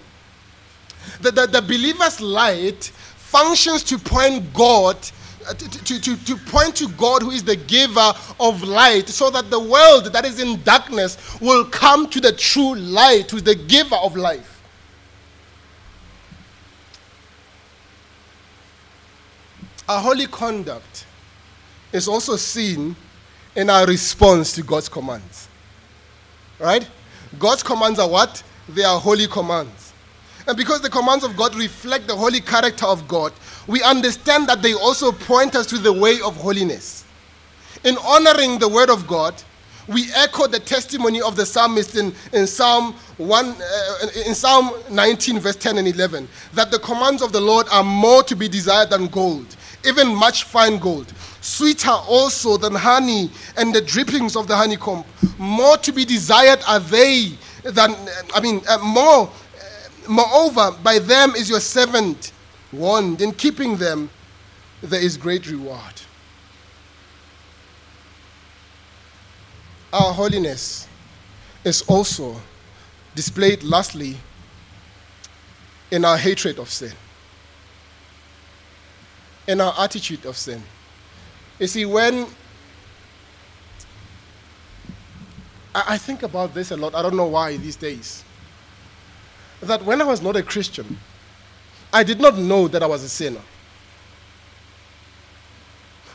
The, 1.21 1.32
the, 1.32 1.47
the 1.47 1.61
believer's 1.61 2.21
light 2.21 2.84
functions 3.15 3.82
to 3.86 3.97
point 3.97 4.53
God 4.53 4.97
uh, 4.97 5.09
Uh, 5.47 5.53
to, 5.53 5.99
to, 5.99 6.15
to, 6.25 6.35
point 6.37 6.75
to 6.75 6.87
God 6.89 7.21
who 7.21 7.31
is 7.31 7.43
the 7.43 7.55
giver 7.55 8.13
of 8.39 8.63
light 8.63 9.09
so 9.09 9.29
that 9.29 9.49
the 9.49 9.59
world 9.59 10.05
that 10.13 10.25
is 10.25 10.39
in 10.39 10.61
darkness 10.63 11.39
will 11.39 11.65
come 11.65 12.09
to 12.09 12.19
the 12.19 12.31
true 12.31 12.75
light 12.75 13.31
who 13.31 13.37
is 13.37 13.43
the 13.43 13.55
giver 13.55 13.95
of 13.95 14.15
life. 14.15 14.61
Our 19.89 19.99
holy 19.99 20.27
conduct 20.27 21.05
is 21.91 22.07
also 22.07 22.35
seen 22.35 22.95
in 23.55 23.69
our 23.69 23.85
response 23.85 24.53
to 24.53 24.63
God's 24.63 24.87
commands. 24.87 25.47
Right? 26.59 26.87
God's 27.39 27.63
commands 27.63 27.99
are 27.99 28.09
what? 28.09 28.43
They 28.69 28.83
are 28.83 28.99
holy 28.99 29.27
commands. 29.27 29.93
And 30.47 30.57
because 30.57 30.81
the 30.81 30.89
commands 30.89 31.23
of 31.23 31.35
God 31.35 31.55
reflect 31.55 32.07
the 32.07 32.15
holy 32.15 32.41
character 32.41 32.85
of 32.85 33.07
God, 33.07 33.33
we 33.72 33.82
understand 33.84 34.47
that 34.49 34.61
they 34.61 34.74
also 34.74 35.13
point 35.13 35.55
us 35.55 35.65
to 35.67 35.78
the 35.78 35.93
way 35.93 36.19
of 36.26 36.36
holiness. 36.36 37.05
In 37.86 37.97
honoring 37.99 38.59
the 38.59 38.67
word 38.67 38.89
of 38.89 39.07
God, 39.07 39.34
we 39.88 40.11
echo 40.13 40.45
the 40.45 40.59
testimony 40.59 41.22
of 41.22 41.38
the 41.38 41.45
psalmist 41.45 41.95
in, 41.95 42.13
in 42.34 42.45
Psalm 42.45 42.93
1 43.17 43.45
uh, 43.45 44.07
in 44.28 44.36
Psalm 44.36 44.72
19 44.91 45.39
verse 45.39 45.55
10 45.55 45.78
and 45.80 45.88
11 45.88 46.28
that 46.53 46.69
the 46.69 46.80
commands 46.80 47.22
of 47.22 47.32
the 47.32 47.41
Lord 47.41 47.67
are 47.72 47.84
more 47.84 48.22
to 48.24 48.36
be 48.36 48.47
desired 48.47 48.89
than 48.91 49.07
gold 49.07 49.55
even 49.88 50.13
much 50.15 50.43
fine 50.43 50.78
gold 50.78 51.11
sweeter 51.41 51.89
also 51.89 52.57
than 52.57 52.76
honey 52.76 53.32
and 53.57 53.74
the 53.74 53.82
drippings 53.82 54.36
of 54.36 54.47
the 54.47 54.55
honeycomb 54.55 55.03
more 55.39 55.78
to 55.78 55.91
be 55.91 56.05
desired 56.05 56.59
are 56.67 56.80
they 56.80 57.32
than 57.63 57.95
I 58.36 58.39
mean 58.39 58.61
uh, 58.69 58.78
more 58.78 59.28
uh, 59.28 60.09
moreover 60.09 60.72
by 60.84 60.99
them 60.99 61.32
is 61.36 61.49
your 61.49 61.59
servant 61.59 62.32
warned. 62.72 63.22
In 63.22 63.32
keeping 63.32 63.78
them, 63.78 64.09
there 64.82 65.01
is 65.01 65.17
great 65.17 65.49
reward. 65.49 66.01
Our 69.93 70.13
holiness 70.13 70.88
is 71.63 71.82
also 71.84 72.36
displayed 73.13 73.61
lastly 73.63 74.17
in 75.91 76.05
our 76.05 76.17
hatred 76.17 76.57
of 76.57 76.69
sin, 76.69 76.93
in 79.47 79.59
our 79.59 79.74
attitude 79.78 80.26
of 80.26 80.38
sin. 80.38 80.63
You 81.59 81.67
see, 81.67 81.86
when 81.86 82.26
I 85.76 85.97
think 85.97 86.24
about 86.24 86.53
this 86.53 86.72
a 86.72 86.78
lot, 86.78 86.95
I 86.95 87.01
don't 87.01 87.15
know 87.15 87.28
why 87.28 87.57
these 87.57 87.76
days, 87.76 88.24
that 89.61 89.84
when 89.84 90.01
I 90.01 90.05
was 90.05 90.22
not 90.22 90.36
a 90.36 90.43
Christian, 90.43 90.97
I 91.93 92.03
did 92.03 92.19
not 92.19 92.37
know 92.37 92.67
that 92.67 92.81
I 92.81 92.85
was 92.85 93.03
a 93.03 93.09
sinner. 93.09 93.41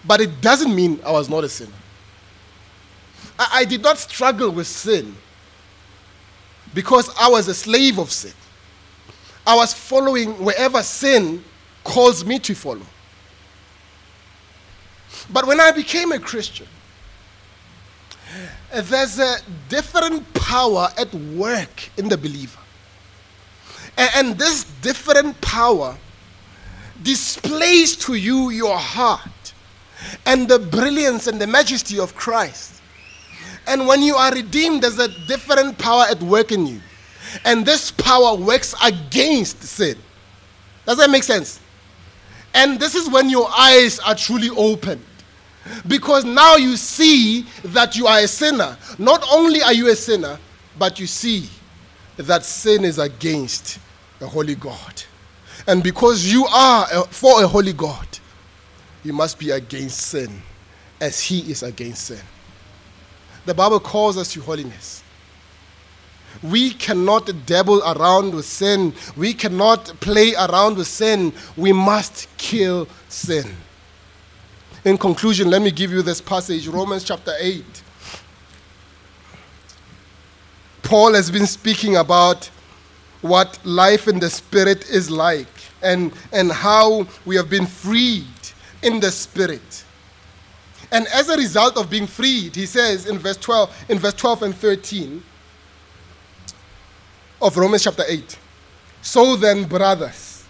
But 0.07 0.21
it 0.21 0.41
doesn't 0.41 0.75
mean 0.75 1.01
I 1.05 1.11
was 1.11 1.29
not 1.29 1.45
a 1.45 1.49
sinner. 1.49 1.73
I, 3.39 3.49
I 3.55 3.65
did 3.65 3.83
not 3.83 3.99
struggle 3.99 4.51
with 4.51 4.67
sin 4.67 5.17
because 6.75 7.11
I 7.19 7.29
was 7.29 7.49
a 7.49 7.55
slave 7.55 7.99
of 7.99 8.11
sin. 8.13 8.33
I 9.47 9.57
was 9.57 9.73
following 9.73 10.33
wherever 10.45 10.83
sin 10.83 11.45
calls 11.85 12.25
me 12.25 12.39
to 12.41 12.55
follow. 12.55 12.87
But 15.31 15.47
when 15.47 15.61
I 15.61 15.71
became 15.73 16.13
a 16.13 16.19
Christian, 16.19 16.67
there's 18.75 19.19
a 19.19 19.37
different 19.69 20.33
power 20.35 20.91
at 20.99 21.13
work 21.15 21.91
in 21.97 22.09
the 22.09 22.19
believer. 22.19 22.59
And, 23.97 24.39
this 24.39 24.65
different 24.83 25.41
power 25.41 25.97
displays 27.03 27.97
to 27.97 28.15
you 28.15 28.51
your 28.51 28.77
heart 28.77 29.55
and 30.27 30.49
the 30.49 30.59
brilliance 30.59 31.27
and 31.27 31.41
the 31.41 31.47
majesty 31.47 31.99
of 31.99 32.15
Christ. 32.15 32.83
And 33.67 33.87
when 33.87 34.03
you 34.03 34.15
are 34.17 34.33
redeemed, 34.33 34.83
there's 34.83 34.99
a 34.99 35.09
different 35.27 35.79
power 35.79 36.05
at 36.11 36.21
work 36.23 36.53
in 36.53 36.67
you. 36.67 36.81
And 37.45 37.65
this 37.65 37.91
power 37.91 38.37
works 38.37 38.75
against 38.85 39.63
sin. 39.63 39.97
Does 40.85 40.99
that 40.99 41.11
make 41.11 41.25
sense? 41.25 41.61
And 42.55 42.79
this 42.79 42.95
is 42.95 43.11
when 43.11 43.29
your 43.29 43.49
eyes 43.51 43.99
are 44.01 44.15
truly 44.15 44.51
opened. 44.51 45.05
Because 45.89 46.25
now 46.25 46.57
you 46.57 46.77
see 46.77 47.47
that 47.65 47.97
you 47.97 48.07
are 48.07 48.21
a 48.21 48.29
sinner. 48.29 48.77
Not 48.99 49.27
only 49.33 49.63
are 49.63 49.73
you 49.73 49.89
a 49.89 49.97
sinner, 49.97 50.39
but 50.79 51.01
you 51.01 51.07
see 51.07 51.49
that 52.17 52.45
sin 52.45 52.85
is 52.85 52.99
against 52.99 53.81
a 54.21 54.27
holy 54.27 54.55
God. 54.55 55.03
And 55.67 55.83
because 55.83 56.31
you 56.31 56.47
are 56.47 56.87
a, 56.93 57.05
for 57.05 57.43
a 57.43 57.47
holy 57.47 57.73
God, 57.73 58.07
you 59.05 59.13
must 59.13 59.39
be 59.39 59.51
against 59.51 59.99
sin 59.99 60.43
as 61.01 61.21
he 61.21 61.51
is 61.51 61.63
against 61.63 62.07
sin. 62.07 62.21
The 63.45 63.55
Bible 63.55 63.81
calls 63.81 64.17
us 64.17 64.33
to 64.33 64.41
holiness. 64.41 65.03
We 66.43 66.71
cannot 66.71 67.31
dabble 67.47 67.83
around 67.83 68.35
with 68.35 68.45
sin. 68.45 68.93
We 69.17 69.33
cannot 69.33 69.85
play 70.01 70.35
around 70.35 70.77
with 70.77 70.87
sin. 70.87 71.33
We 71.57 71.73
must 71.73 72.29
kill 72.37 72.89
sin. 73.09 73.57
In 74.85 74.99
conclusion, 74.99 75.51
let 75.51 75.63
me 75.63 75.71
give 75.71 75.91
you 75.91 76.03
this 76.03 76.21
passage 76.21 76.69
Romans 76.69 77.05
chapter 77.05 77.33
8. 77.39 77.65
Paul 80.83 81.15
has 81.15 81.31
been 81.31 81.47
speaking 81.47 81.97
about 81.97 82.51
what 83.29 83.59
life 83.65 84.09
in 84.09 84.19
the 84.19 84.31
Spirit 84.31 84.89
is 84.91 85.11
like 85.11 85.47
and, 85.83 86.13
and 86.33 86.51
how 86.51 87.07
we 87.25 87.37
have 87.37 87.51
been 87.51 87.67
freed 87.67 88.25
in 88.83 89.01
the 89.01 89.11
Spirit. 89.11 89.85
And 90.93 91.07
as 91.09 91.29
a 91.29 91.37
result 91.37 91.77
of 91.77 91.91
being 91.91 92.07
freed, 92.07 92.55
he 92.55 92.67
says 92.67 93.07
in 93.07 93.19
verse 93.19 93.37
12, 93.37 93.87
in 93.89 93.99
verse 93.99 94.15
12 94.15 94.43
and 94.45 94.55
13 94.55 95.23
of 97.43 97.57
Romans 97.57 97.85
chapter 97.85 98.05
8. 98.07 98.39
So 99.03 99.37
then, 99.37 99.65
brothers, 99.65 100.45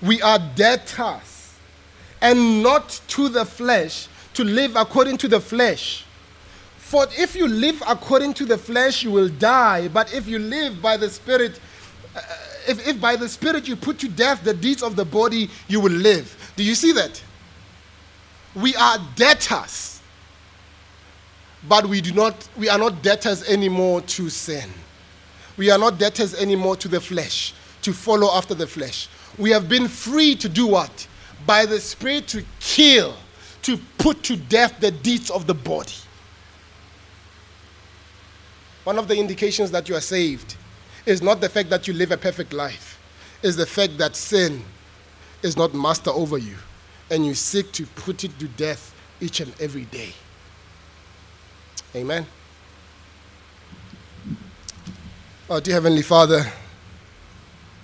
we 0.00 0.20
are 0.22 0.38
debtors, 0.54 1.54
and 2.20 2.62
not 2.62 3.00
to 3.08 3.28
the 3.28 3.44
flesh, 3.44 4.08
to 4.34 4.44
live 4.44 4.76
according 4.76 5.18
to 5.18 5.28
the 5.28 5.40
flesh. 5.40 6.04
For 6.78 7.06
if 7.16 7.34
you 7.34 7.48
live 7.48 7.82
according 7.86 8.34
to 8.34 8.44
the 8.44 8.58
flesh, 8.58 9.02
you 9.02 9.10
will 9.10 9.28
die. 9.28 9.88
But 9.88 10.12
if 10.12 10.26
you 10.26 10.38
live 10.38 10.82
by 10.82 10.96
the 10.96 11.08
Spirit, 11.08 11.58
if, 12.66 12.86
if 12.86 13.00
by 13.00 13.16
the 13.16 13.28
Spirit 13.28 13.66
you 13.66 13.76
put 13.76 13.98
to 14.00 14.08
death 14.08 14.44
the 14.44 14.54
deeds 14.54 14.82
of 14.82 14.96
the 14.96 15.04
body, 15.04 15.50
you 15.68 15.80
will 15.80 15.92
live. 15.92 16.52
Do 16.56 16.64
you 16.64 16.74
see 16.74 16.92
that? 16.92 17.22
We 18.54 18.74
are 18.76 18.98
debtors, 19.16 20.00
but 21.68 21.86
we 21.86 22.00
do 22.00 22.12
not. 22.12 22.48
We 22.56 22.68
are 22.68 22.78
not 22.78 23.02
debtors 23.02 23.48
anymore 23.48 24.02
to 24.02 24.28
sin. 24.28 24.70
We 25.56 25.70
are 25.70 25.78
not 25.78 25.98
debtors 25.98 26.34
anymore 26.34 26.76
to 26.76 26.88
the 26.88 27.00
flesh, 27.00 27.54
to 27.82 27.92
follow 27.92 28.30
after 28.34 28.54
the 28.54 28.66
flesh. 28.66 29.08
We 29.38 29.50
have 29.50 29.68
been 29.68 29.88
free 29.88 30.34
to 30.36 30.48
do 30.48 30.66
what? 30.66 31.06
By 31.46 31.66
the 31.66 31.80
Spirit 31.80 32.28
to 32.28 32.44
kill, 32.60 33.16
to 33.62 33.78
put 33.98 34.22
to 34.24 34.36
death 34.36 34.80
the 34.80 34.90
deeds 34.90 35.30
of 35.30 35.46
the 35.46 35.54
body. 35.54 35.92
One 38.84 38.98
of 38.98 39.08
the 39.08 39.16
indications 39.16 39.70
that 39.70 39.88
you 39.88 39.94
are 39.94 40.00
saved 40.00 40.56
is 41.06 41.22
not 41.22 41.40
the 41.40 41.48
fact 41.48 41.70
that 41.70 41.88
you 41.88 41.94
live 41.94 42.12
a 42.12 42.16
perfect 42.16 42.52
life, 42.52 42.98
it's 43.42 43.56
the 43.56 43.66
fact 43.66 43.98
that 43.98 44.16
sin 44.16 44.62
is 45.42 45.56
not 45.56 45.74
master 45.74 46.10
over 46.10 46.38
you 46.38 46.56
and 47.10 47.26
you 47.26 47.34
seek 47.34 47.70
to 47.72 47.84
put 47.86 48.24
it 48.24 48.38
to 48.38 48.48
death 48.48 48.94
each 49.20 49.40
and 49.40 49.52
every 49.60 49.84
day. 49.86 50.12
Amen. 51.94 52.26
Oh, 55.50 55.60
dear 55.60 55.74
Heavenly 55.74 56.02
Father, 56.02 56.46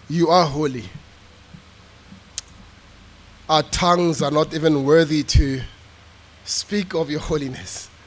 you 0.08 0.28
are 0.28 0.46
holy. 0.46 0.84
Our 3.48 3.62
tongues 3.64 4.22
are 4.22 4.30
not 4.30 4.54
even 4.54 4.84
worthy 4.84 5.22
to 5.24 5.60
speak 6.44 6.94
of 6.94 7.10
your 7.10 7.20
holiness. 7.20 7.90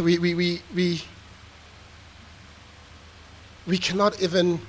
We, 0.00 0.18
we, 0.18 0.34
we, 0.34 0.62
we, 0.72 1.02
we 3.66 3.78
cannot 3.78 4.20
even 4.20 4.60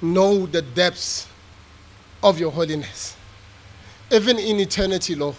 know 0.00 0.46
the 0.46 0.62
depths 0.62 1.26
of 2.22 2.38
your 2.38 2.50
holiness. 2.52 3.16
even 4.10 4.38
in 4.38 4.58
eternity, 4.58 5.14
Lord, 5.14 5.36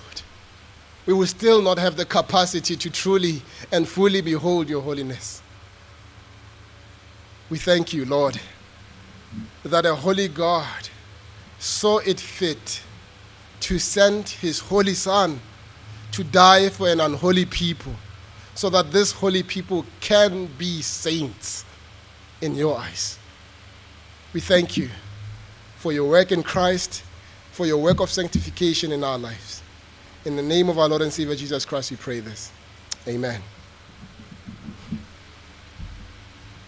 we 1.08 1.14
will 1.14 1.26
still 1.26 1.62
not 1.62 1.80
have 1.80 1.96
the 1.96 2.06
capacity 2.06 2.76
to 2.76 2.90
truly 2.90 3.42
and 3.72 3.88
fully 3.88 4.22
behold 4.22 4.70
your 4.70 4.82
holiness. 4.82 5.42
We 7.50 7.58
thank 7.58 7.94
you, 7.94 8.06
Lord, 8.06 8.40
that 9.64 9.88
a 9.88 9.96
holy 9.96 10.28
God 10.28 10.90
saw 11.58 11.98
it 12.00 12.20
fit 12.20 12.82
to 13.62 13.80
send 13.80 14.30
his 14.30 14.60
holy 14.60 14.94
Son 14.94 15.40
to 16.12 16.24
die 16.24 16.70
for 16.70 16.88
an 16.88 17.00
unholy 17.00 17.46
people 17.46 17.96
so 18.54 18.70
that 18.70 18.92
this 18.92 19.12
holy 19.12 19.42
people 19.42 19.86
can 20.00 20.46
be 20.60 20.82
saints 20.82 21.66
in 22.42 22.56
your 22.56 22.78
eyes. 22.78 23.18
We 24.34 24.40
thank 24.40 24.78
you 24.78 24.90
for 25.78 25.92
your 25.92 26.10
work 26.10 26.32
in 26.32 26.44
Christ, 26.44 27.04
for 27.52 27.66
your 27.66 27.78
work 27.78 28.00
of 28.00 28.10
sanctification 28.10 28.92
in 28.92 29.04
our 29.04 29.18
lives. 29.18 29.62
In 30.26 30.36
the 30.36 30.44
name 30.44 30.70
of 30.70 30.78
our 30.78 30.88
Lord 30.88 31.02
and 31.02 31.12
Savior 31.12 31.36
Jesus 31.36 31.66
Christ, 31.66 31.92
we 31.92 31.98
pray 31.98 32.20
this. 32.20 32.52
Amen. 33.08 33.42